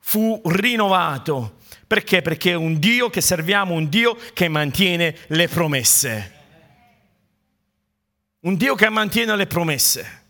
[0.00, 1.58] Fu rinnovato.
[1.86, 2.22] Perché?
[2.22, 6.32] Perché è un Dio che serviamo, un Dio che mantiene le promesse.
[8.40, 10.24] Un Dio che mantiene le promesse.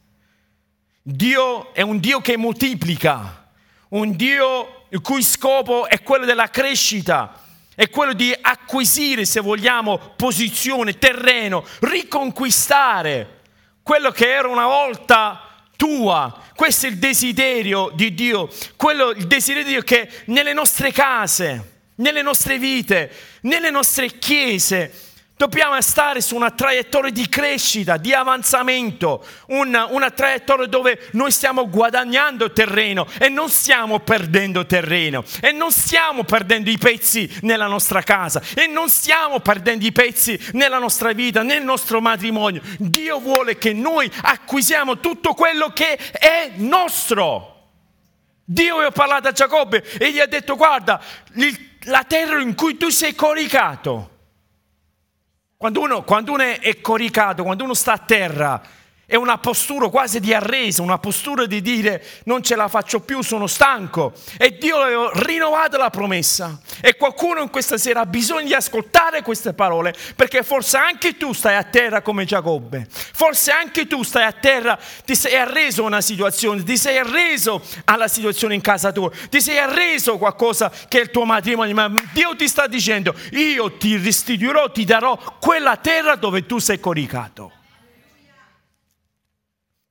[1.08, 3.48] Dio è un Dio che moltiplica,
[3.90, 7.42] un Dio il cui scopo è quello della crescita.
[7.76, 13.42] è quello di acquisire, se vogliamo, posizione, terreno, riconquistare
[13.82, 15.42] quello che era una volta
[15.76, 16.42] tua.
[16.56, 21.82] Questo è il desiderio di Dio, quello, il desiderio di Dio che nelle nostre case,
[21.96, 25.05] nelle nostre vite, nelle nostre chiese,
[25.38, 31.68] Dobbiamo stare su una traiettoria di crescita, di avanzamento, una, una, traiettoria dove noi stiamo
[31.68, 38.00] guadagnando terreno e non stiamo perdendo terreno e non stiamo perdendo i pezzi nella nostra
[38.00, 42.62] casa e non stiamo perdendo i pezzi nella nostra vita, nel nostro matrimonio.
[42.78, 47.72] Dio vuole che noi acquisiamo tutto quello che è nostro.
[48.42, 50.98] Dio aveva parlato a Giacobbe e gli ha detto guarda,
[51.82, 54.14] la terra in cui tu sei coricato
[55.66, 58.60] quando uno, quando uno è coricato, quando uno sta a terra,
[59.08, 63.22] è una postura quasi di arreso, una postura di dire non ce la faccio più,
[63.22, 64.12] sono stanco.
[64.36, 66.58] E Dio aveva rinnovato la promessa.
[66.80, 71.32] E qualcuno in questa sera ha bisogno di ascoltare queste parole, perché forse anche tu
[71.32, 72.88] stai a terra come Giacobbe.
[72.90, 77.62] Forse anche tu stai a terra, ti sei arreso a una situazione, ti sei arreso
[77.84, 81.74] alla situazione in casa tua, ti sei arreso a qualcosa che è il tuo matrimonio,
[81.74, 86.80] ma Dio ti sta dicendo, io ti restituirò, ti darò quella terra dove tu sei
[86.80, 87.52] coricato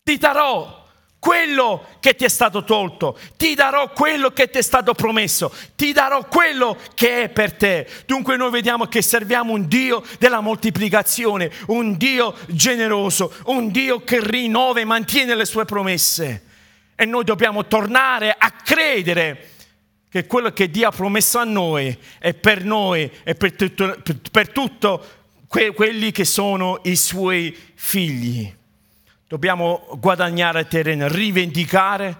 [0.05, 0.83] ti darò
[1.17, 5.93] quello che ti è stato tolto, ti darò quello che ti è stato promesso, ti
[5.93, 7.87] darò quello che è per te.
[8.05, 14.19] Dunque noi vediamo che serviamo un Dio della moltiplicazione, un Dio generoso, un Dio che
[14.21, 16.43] rinnova e mantiene le sue promesse.
[16.93, 19.53] E noi dobbiamo tornare a credere
[20.07, 23.99] che quello che Dio ha promesso a noi è per noi e per tutto,
[24.31, 25.03] per tutto
[25.47, 28.55] quelli che sono i suoi figli.
[29.27, 32.15] Dobbiamo guadagnare terreno, rivendicare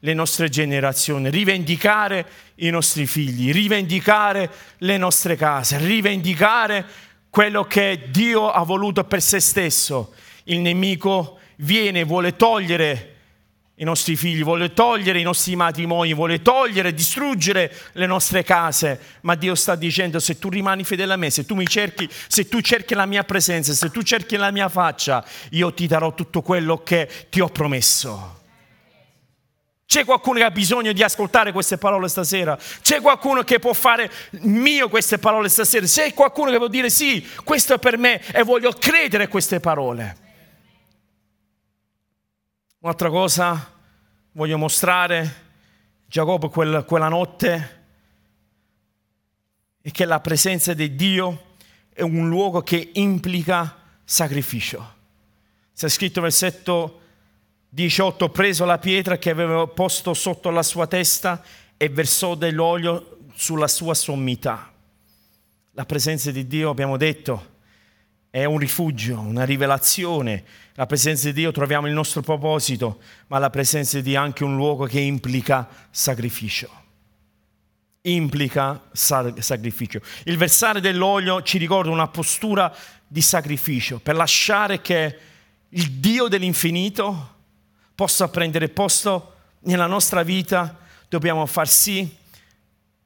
[0.00, 2.26] le nostre generazioni, rivendicare
[2.56, 6.84] i nostri figli, rivendicare le nostre case, rivendicare
[7.30, 10.12] quello che Dio ha voluto per se stesso.
[10.44, 13.11] Il nemico viene, vuole togliere
[13.82, 19.34] i nostri figli, vuole togliere i nostri matrimoni, vuole togliere, distruggere le nostre case, ma
[19.34, 22.60] Dio sta dicendo se tu rimani fedele a me, se tu mi cerchi, se tu
[22.60, 26.84] cerchi la mia presenza, se tu cerchi la mia faccia, io ti darò tutto quello
[26.84, 28.38] che ti ho promesso.
[29.84, 32.56] C'è qualcuno che ha bisogno di ascoltare queste parole stasera?
[32.82, 34.10] C'è qualcuno che può fare
[34.42, 35.84] mio queste parole stasera?
[35.84, 39.58] C'è qualcuno che può dire sì, questo è per me e voglio credere a queste
[39.58, 40.16] parole?
[42.78, 43.71] Un'altra cosa
[44.32, 45.50] voglio mostrare,
[46.06, 47.80] Giacobbe quel, quella notte,
[49.80, 51.50] è che la presenza di Dio
[51.92, 55.00] è un luogo che implica sacrificio.
[55.74, 57.00] C'è scritto versetto
[57.68, 61.42] 18, preso la pietra che aveva posto sotto la sua testa
[61.76, 64.70] e versò dell'olio sulla sua sommità.
[65.72, 67.51] La presenza di Dio, abbiamo detto,
[68.32, 70.42] è un rifugio, una rivelazione.
[70.72, 74.42] La presenza di Dio troviamo il nostro proposito, ma la presenza di Dio è anche
[74.42, 76.70] un luogo che implica sacrificio.
[78.00, 80.00] Implica sacrificio.
[80.24, 82.74] Il versare dell'olio ci ricorda una postura
[83.06, 85.18] di sacrificio per lasciare che
[85.68, 87.34] il Dio dell'infinito
[87.94, 90.78] possa prendere posto nella nostra vita.
[91.06, 92.16] Dobbiamo far sì,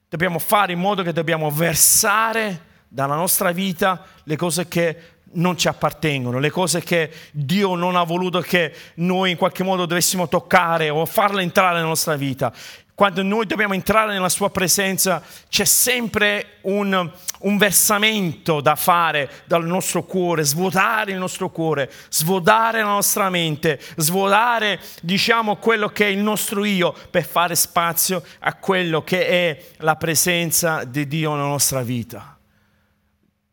[0.09, 5.69] dobbiamo fare in modo che dobbiamo versare dalla nostra vita le cose che non ci
[5.69, 10.91] appartengono, le cose che Dio non ha voluto che noi in qualche modo dovessimo toccare
[10.91, 12.53] o farle entrare nella nostra vita.
[12.97, 17.11] Quando noi dobbiamo entrare nella sua presenza c'è sempre un,
[17.41, 23.79] un versamento da fare dal nostro cuore, svuotare il nostro cuore, svuotare la nostra mente,
[23.97, 29.63] svuotare diciamo quello che è il nostro io per fare spazio a quello che è
[29.81, 32.36] la presenza di Dio nella nostra vita.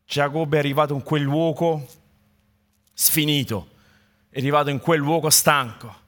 [0.06, 1.86] Giacobbe è arrivato in quel luogo
[2.92, 3.68] sfinito,
[4.28, 6.02] è arrivato in quel luogo stanco,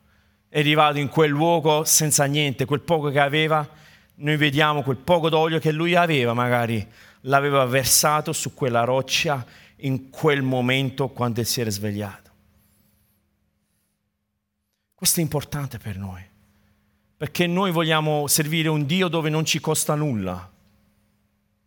[0.48, 3.68] è arrivato in quel luogo senza niente, quel poco che aveva,
[4.16, 6.86] noi vediamo quel poco d'olio che lui aveva magari,
[7.22, 9.44] l'aveva versato su quella roccia
[9.80, 12.30] in quel momento quando si era svegliato.
[14.94, 16.22] Questo è importante per noi,
[17.16, 20.52] perché noi vogliamo servire un Dio dove non ci costa nulla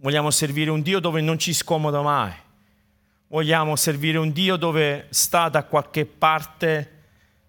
[0.01, 2.31] Vogliamo servire un Dio dove non ci scomoda mai.
[3.27, 6.91] Vogliamo servire un Dio dove sta da qualche parte,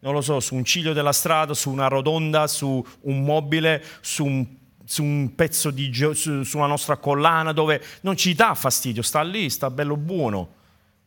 [0.01, 4.25] non lo so, su un ciglio della strada, su una rotonda, su un mobile, su
[4.25, 4.45] un,
[4.85, 9.49] su un pezzo di su, sulla nostra collana, dove non ci dà fastidio, sta lì,
[9.49, 10.55] sta bello buono.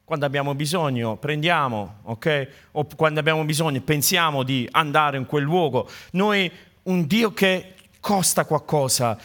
[0.05, 2.47] Quando abbiamo bisogno, prendiamo, ok?
[2.71, 5.89] O quando abbiamo bisogno, pensiamo di andare in quel luogo.
[6.11, 6.49] Noi,
[6.83, 9.19] un Dio che costa qualcosa,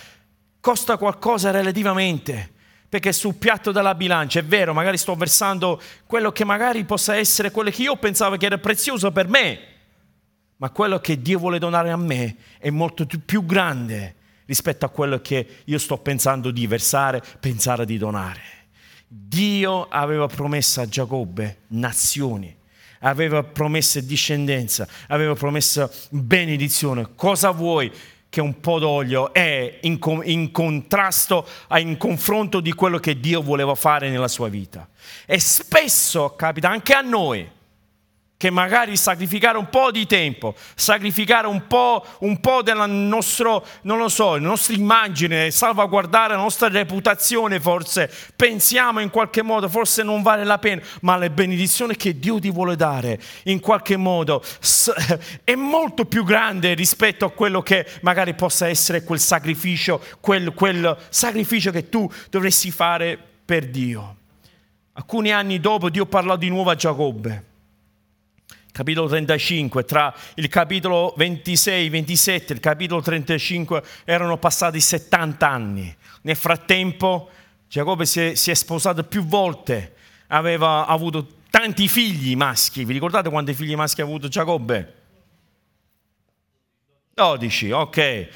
[0.60, 2.56] costa qualcosa relativamente,
[2.88, 7.50] Perché sul piatto della bilancia è vero, magari sto versando quello che magari possa essere
[7.50, 9.58] quello che io pensavo che era prezioso per me,
[10.56, 14.14] ma quello che Dio vuole donare a me è molto più grande
[14.46, 18.40] rispetto a quello che io sto pensando di versare, pensare di donare.
[19.06, 22.56] Dio aveva promesso a Giacobbe nazioni,
[23.00, 27.10] aveva promesso discendenza, aveva promesso benedizione.
[27.14, 27.92] Cosa vuoi?
[28.30, 33.74] Che un po' d'olio è in, in, contrasto, in confronto di quello che Dio voleva
[33.74, 34.88] fare nella sua vita.
[35.26, 37.56] E spesso capita anche a noi
[38.38, 44.36] che magari sacrificare un po' di tempo, sacrificare un po', un po della lo so,
[44.36, 50.44] la nostra immagine, salvaguardare la nostra reputazione forse, pensiamo in qualche modo, forse non vale
[50.44, 54.40] la pena, ma le benedizioni che Dio ti vuole dare in qualche modo
[55.42, 60.96] è molto più grande rispetto a quello che magari possa essere quel sacrificio, quel, quel
[61.08, 64.14] sacrificio che tu dovresti fare per Dio.
[64.92, 67.46] Alcuni anni dopo Dio parlò di nuovo a Giacobbe
[68.72, 75.96] capitolo 35, tra il capitolo 26, 27 e il capitolo 35 erano passati 70 anni.
[76.22, 77.30] Nel frattempo
[77.68, 79.94] Giacobbe si è, si è sposato più volte,
[80.28, 82.84] aveva avuto tanti figli maschi.
[82.84, 84.94] Vi ricordate quanti figli maschi ha avuto Giacobbe?
[87.14, 88.28] 12, ok.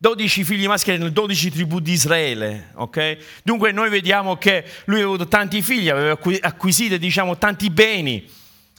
[0.00, 3.40] 12 figli maschi nelle 12 tribù di Israele, ok?
[3.42, 8.30] Dunque noi vediamo che lui aveva avuto tanti figli, aveva acquisito diciamo tanti beni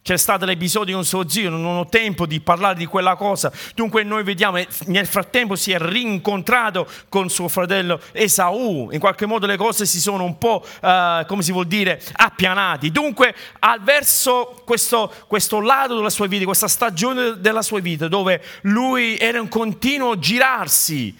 [0.01, 3.51] c'è stato l'episodio con suo zio, non ho tempo di parlare di quella cosa.
[3.75, 8.89] Dunque noi vediamo, nel frattempo si è rincontrato con suo fratello Esaù.
[8.91, 12.91] In qualche modo le cose si sono un po', uh, come si vuol dire, appianati.
[12.91, 13.35] Dunque,
[13.81, 19.37] verso questo, questo lato della sua vita, questa stagione della sua vita, dove lui era
[19.37, 21.15] in continuo girarsi,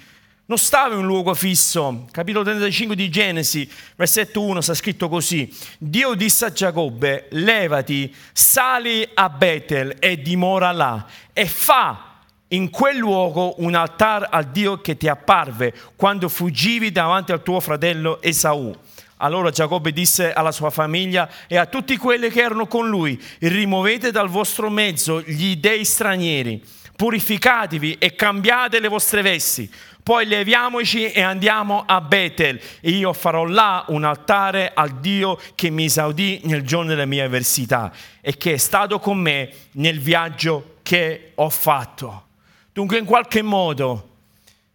[0.50, 2.08] non stava in un luogo fisso.
[2.12, 5.52] Capitolo 35 di Genesi, versetto 1, sta scritto così.
[5.78, 12.98] Dio disse a Giacobbe, levati, sali a Betel e dimora là e fa in quel
[12.98, 18.76] luogo un altare al Dio che ti apparve quando fuggivi davanti al tuo fratello Esaù.
[19.18, 24.10] Allora Giacobbe disse alla sua famiglia e a tutti quelli che erano con lui, rimuovete
[24.12, 26.64] dal vostro mezzo gli dei stranieri,
[27.00, 29.72] purificatevi e cambiate le vostre vesti
[30.10, 35.70] poi leviamoci e andiamo a Betel e io farò là un altare al Dio che
[35.70, 40.78] mi esaudì nel giorno della mia avversità e che è stato con me nel viaggio
[40.82, 42.26] che ho fatto.
[42.74, 44.16] Dunque in qualche modo,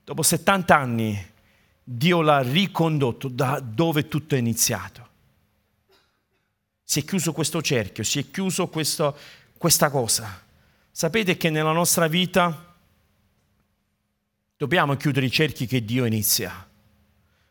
[0.04, 1.30] dopo 70 anni,
[1.82, 5.08] Dio l'ha ricondotto da dove tutto è iniziato.
[6.84, 9.16] Si è chiuso questo cerchio, si è chiuso questo,
[9.58, 10.43] questa cosa.
[10.96, 12.72] Sapete che nella nostra vita
[14.56, 16.66] Dobbiamo chiudere i cerchi che Dio inizia.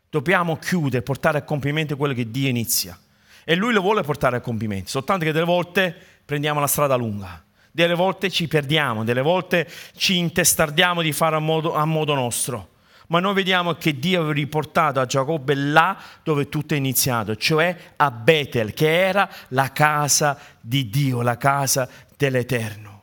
[0.08, 2.98] Dobbiamo chiudere, portare a compimento quello che Dio inizia.
[3.44, 7.44] E Lui lo vuole portare a compimento, soltanto che delle volte prendiamo la strada lunga,
[7.70, 12.70] delle volte ci perdiamo, delle volte ci intestardiamo di fare a modo, a modo nostro.
[13.08, 17.76] Ma noi vediamo che Dio aveva riportato a Giacobbe là dove tutto è iniziato, cioè
[17.96, 21.86] a Betel, che era la casa di Dio, la casa
[22.16, 22.93] dell'Eterno.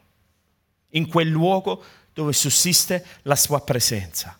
[0.91, 1.83] In quel luogo
[2.13, 4.37] dove sussiste la sua presenza.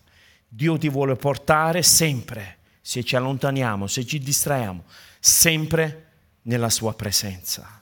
[0.47, 4.84] Dio ti vuole portare sempre, se ci allontaniamo, se ci distraiamo,
[5.20, 6.08] sempre
[6.43, 7.82] nella sua presenza.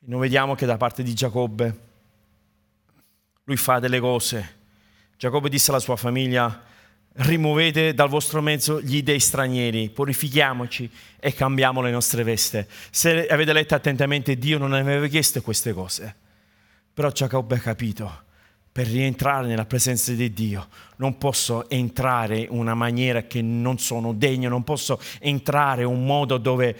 [0.00, 1.86] Noi vediamo che da parte di Giacobbe
[3.44, 4.56] lui fa delle cose.
[5.16, 6.62] Giacobbe disse alla sua famiglia,
[7.14, 10.88] rimuovete dal vostro mezzo gli dei stranieri, purifichiamoci
[11.18, 12.68] e cambiamo le nostre veste.
[12.90, 16.26] Se avete letto attentamente, Dio non aveva chiesto queste cose.
[16.98, 18.22] Però Giacobbe ha capito
[18.72, 24.12] per rientrare nella presenza di Dio non posso entrare in una maniera che non sono
[24.12, 26.76] degno, non posso entrare in un modo dove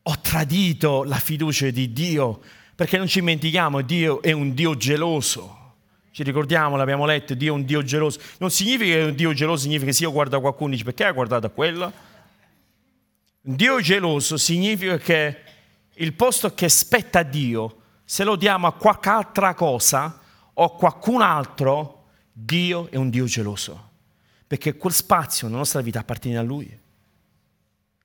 [0.00, 2.40] ho tradito la fiducia di Dio,
[2.76, 5.74] perché non ci dimentichiamo, Dio è un Dio geloso.
[6.12, 8.20] Ci ricordiamo, l'abbiamo letto, Dio è un Dio geloso.
[8.38, 11.12] Non significa che un Dio geloso, significa che se io guardo qualcuno dice perché hai
[11.12, 11.92] guardato a quello?
[13.40, 15.36] Un Dio geloso significa che
[15.94, 20.20] il posto che spetta a Dio, se lo diamo a qualche altra cosa,
[20.54, 23.90] o qualcun altro, Dio è un Dio geloso,
[24.46, 26.80] perché quel spazio nella nostra vita appartiene a Lui.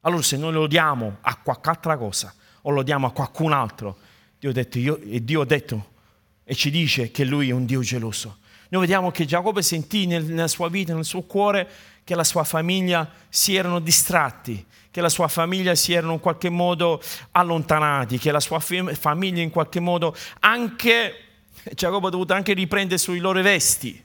[0.02, 2.34] Allora se noi lo diamo a qualche altra cosa
[2.64, 3.97] o lo diamo a qualcun altro,
[4.39, 5.89] Dio ha detto, io, e Dio ha detto
[6.43, 8.39] e ci dice che Lui è un Dio geloso.
[8.70, 11.70] Noi vediamo che Giacobbe sentì nel, nella sua vita, nel suo cuore,
[12.04, 16.50] che la sua famiglia si erano distratti, che la sua famiglia si erano in qualche
[16.50, 21.16] modo allontanati, che la sua famiglia in qualche modo anche
[21.74, 24.04] Giacobbe ha dovuto anche riprendere sui loro vesti,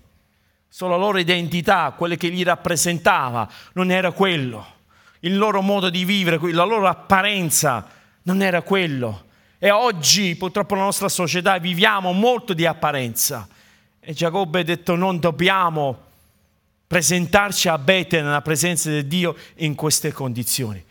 [0.69, 4.75] Solo la loro identità, quello che li rappresentava, non era quello.
[5.21, 7.89] Il loro modo di vivere, la loro apparenza
[8.25, 9.25] non era quello.
[9.59, 13.49] E oggi purtroppo nella nostra società viviamo molto di apparenza.
[13.99, 16.06] E Giacobbe ha detto non dobbiamo
[16.87, 20.83] presentarci a Betel nella presenza di Dio in queste condizioni.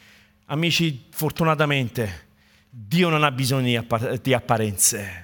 [0.47, 2.27] Amici, fortunatamente
[2.69, 3.85] Dio non ha bisogno
[4.21, 5.23] di apparenze.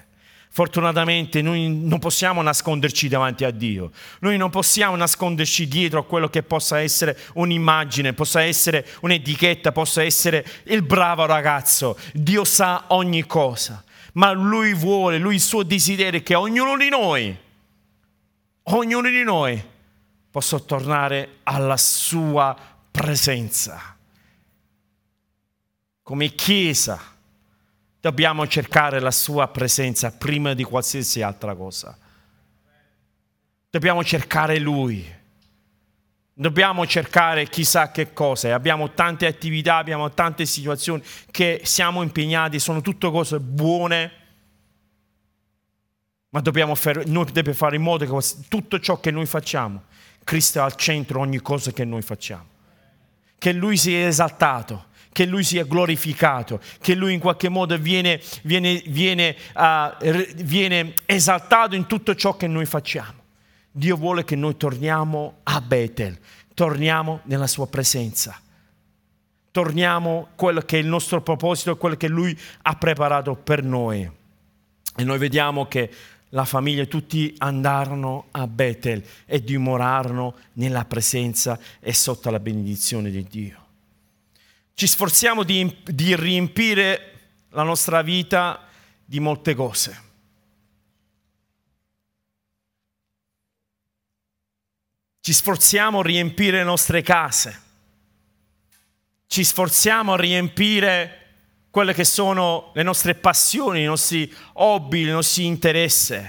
[0.54, 6.28] Fortunatamente noi non possiamo nasconderci davanti a Dio, noi non possiamo nasconderci dietro a quello
[6.28, 11.98] che possa essere un'immagine, possa essere un'etichetta, possa essere il bravo ragazzo.
[12.12, 16.90] Dio sa ogni cosa, ma Lui vuole, Lui il suo desiderio è che ognuno di
[16.90, 17.34] noi,
[18.64, 19.70] ognuno di noi
[20.32, 22.56] possa tornare alla sua
[22.90, 23.96] presenza.
[26.02, 27.12] Come Chiesa
[28.02, 31.96] Dobbiamo cercare la sua presenza prima di qualsiasi altra cosa.
[33.70, 35.08] Dobbiamo cercare Lui.
[36.34, 38.52] Dobbiamo cercare chissà che cosa.
[38.56, 44.12] Abbiamo tante attività, abbiamo tante situazioni che siamo impegnati, sono tutte cose buone.
[46.30, 49.84] Ma dobbiamo fare, noi dobbiamo fare in modo che tutto ciò che noi facciamo,
[50.24, 52.46] Cristo è al centro ogni cosa che noi facciamo.
[53.38, 58.82] Che Lui sia esaltato che Lui sia glorificato, che Lui in qualche modo viene, viene,
[58.86, 63.20] viene, uh, viene esaltato in tutto ciò che noi facciamo.
[63.70, 66.18] Dio vuole che noi torniamo a Betel,
[66.54, 68.40] torniamo nella Sua presenza,
[69.50, 74.10] torniamo a quello che è il nostro proposito, quello che Lui ha preparato per noi.
[74.94, 75.90] E noi vediamo che
[76.32, 83.26] la famiglia, tutti andarono a Betel e dimorarono nella presenza e sotto la benedizione di
[83.28, 83.62] Dio
[84.74, 87.10] ci sforziamo di, di riempire
[87.50, 88.66] la nostra vita
[89.04, 90.10] di molte cose.
[95.20, 97.60] Ci sforziamo a riempire le nostre case.
[99.28, 101.21] Ci sforziamo a riempire
[101.72, 106.20] quelle che sono le nostre passioni, i nostri hobby, i nostri interessi.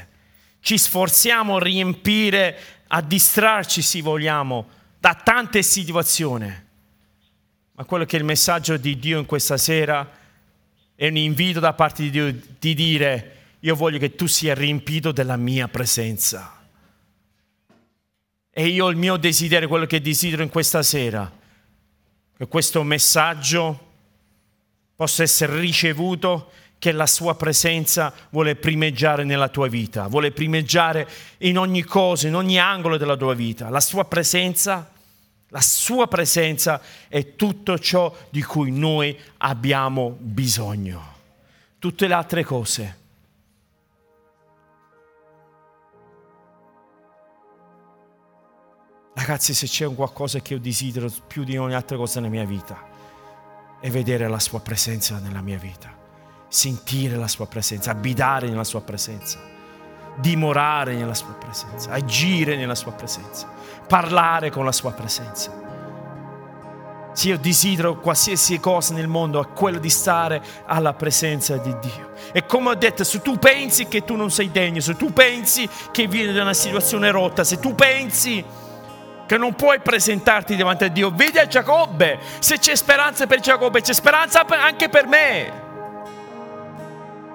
[0.62, 4.66] Ci sforziamo a riempire, a distrarci, se vogliamo,
[4.98, 6.50] da tante situazioni.
[7.74, 10.10] Ma quello che è il messaggio di Dio in questa sera
[10.96, 15.12] è un invito da parte di Dio di dire io voglio che tu sia riempito
[15.12, 16.58] della mia presenza.
[18.50, 21.30] E io il mio desiderio, quello che desidero in questa sera,
[22.38, 23.92] che questo messaggio
[25.04, 31.08] possa essere ricevuto, che la sua presenza vuole primeggiare nella tua vita, vuole primeggiare
[31.40, 33.68] in ogni cosa, in ogni angolo della tua vita.
[33.70, 34.90] La sua presenza
[35.50, 41.14] la sua presenza è tutto ciò di cui noi abbiamo bisogno.
[41.78, 42.98] Tutte le altre cose.
[49.14, 52.46] Ragazzi, se c'è un qualcosa che io desidero più di ogni altra cosa nella mia
[52.46, 52.93] vita,
[53.84, 55.94] è vedere la sua presenza nella mia vita,
[56.48, 59.40] sentire la sua presenza, abitare nella sua presenza,
[60.16, 63.46] dimorare nella sua presenza, agire nella sua presenza
[63.86, 65.52] parlare con la sua presenza.
[67.12, 72.14] Se io desidero qualsiasi cosa nel mondo è quello di stare alla presenza di Dio.
[72.32, 75.68] E come ho detto, se tu pensi che tu non sei degno, se tu pensi
[75.92, 78.42] che vieni da una situazione rotta, se tu pensi
[79.34, 83.82] che non puoi presentarti davanti a Dio, vedi a Giacobbe, se c'è speranza per Giacobbe,
[83.82, 85.62] c'è speranza anche per me.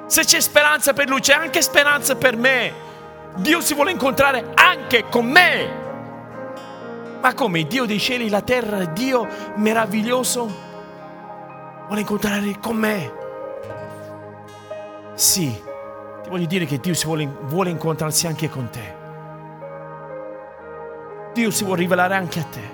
[0.07, 2.73] Se c'è speranza per lui, c'è anche speranza per me.
[3.39, 5.71] Dio si vuole incontrare anche con me.
[7.21, 9.27] Ma come Dio dei cieli la terra, Dio
[9.57, 10.49] meraviglioso,
[11.87, 13.13] vuole incontrare con me?
[15.15, 15.51] Sì,
[16.23, 18.98] ti voglio dire che Dio vuole, vuole incontrarsi anche con te.
[21.39, 22.71] Dio si vuole rivelare anche a te.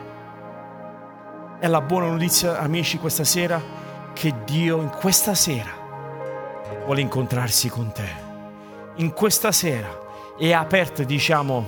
[1.58, 3.60] È la buona notizia, amici, questa sera,
[4.14, 5.68] che Dio in questa sera
[6.86, 8.08] vuole incontrarsi con te.
[8.94, 9.86] In questa sera
[10.38, 11.66] è aperto, diciamo,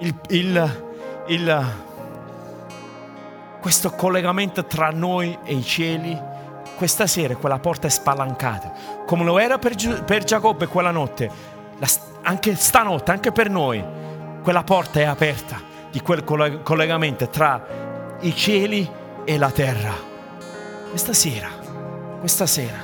[0.00, 0.92] il, il
[1.28, 1.72] il,
[3.62, 6.20] questo collegamento tra noi e i cieli,
[6.76, 8.72] questa sera quella porta è spalancata,
[9.06, 11.30] come lo era per, per Giacobbe quella notte,
[11.78, 11.88] la,
[12.24, 13.82] anche stanotte, anche per noi,
[14.42, 18.90] quella porta è aperta di quel collegamento tra i cieli
[19.24, 19.92] e la terra.
[20.90, 21.48] Questa sera,
[22.18, 22.78] questa sera,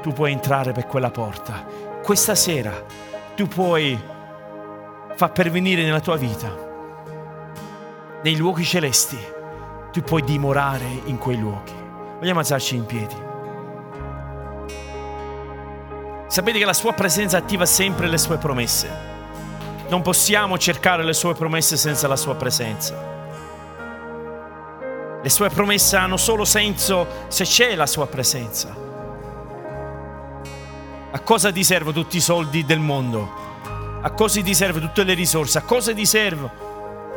[0.00, 1.66] tu puoi entrare per quella porta.
[2.00, 2.72] Questa sera
[3.34, 4.00] tu puoi
[5.16, 6.48] far pervenire nella tua vita
[8.22, 9.18] nei luoghi celesti,
[9.90, 11.74] tu puoi dimorare in quei luoghi.
[12.20, 13.16] Vogliamo alzarci in piedi.
[16.28, 19.13] Sapete che la sua presenza attiva sempre le sue promesse.
[19.88, 23.12] Non possiamo cercare le sue promesse senza la sua presenza.
[25.22, 28.74] Le sue promesse hanno solo senso se c'è la sua presenza.
[31.10, 33.42] A cosa ti servono tutti i soldi del mondo?
[34.02, 35.58] A cosa ti servono tutte le risorse?
[35.58, 36.50] A cosa ti serve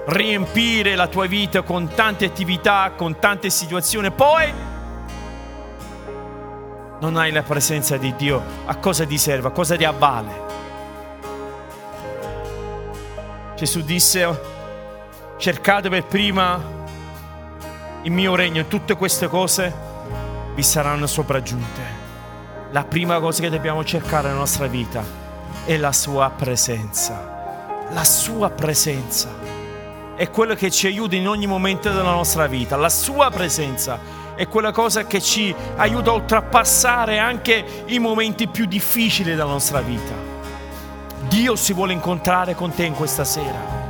[0.06, 4.10] riempire la tua vita con tante attività, con tante situazioni?
[4.12, 4.54] Poi
[7.00, 8.42] non hai la presenza di Dio.
[8.66, 9.50] A cosa ti serve?
[9.50, 10.47] A cosa ti avvale?
[13.58, 14.40] Gesù disse,
[15.38, 16.62] cercate per prima
[18.04, 19.74] il mio regno e tutte queste cose
[20.54, 21.82] vi saranno sopraggiunte.
[22.70, 25.04] La prima cosa che dobbiamo cercare nella nostra vita
[25.66, 27.80] è la sua presenza.
[27.90, 29.30] La sua presenza
[30.16, 32.76] è quello che ci aiuta in ogni momento della nostra vita.
[32.76, 34.00] La sua presenza
[34.36, 39.82] è quella cosa che ci aiuta a oltrepassare anche i momenti più difficili della nostra
[39.82, 40.27] vita.
[41.38, 43.88] Dio si vuole incontrare con te in questa sera.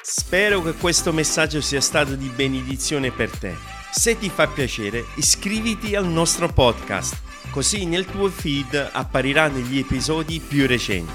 [0.00, 3.54] Spero che questo messaggio sia stato di benedizione per te.
[3.92, 7.20] Se ti fa piacere, iscriviti al nostro podcast,
[7.50, 11.12] così nel tuo feed appariranno gli episodi più recenti.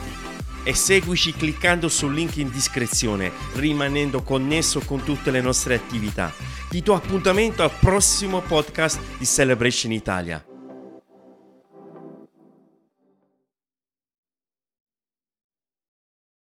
[0.62, 6.32] E seguici cliccando sul link in descrizione, rimanendo connesso con tutte le nostre attività.
[6.70, 10.46] Ti do appuntamento al prossimo podcast di Celebration Italia.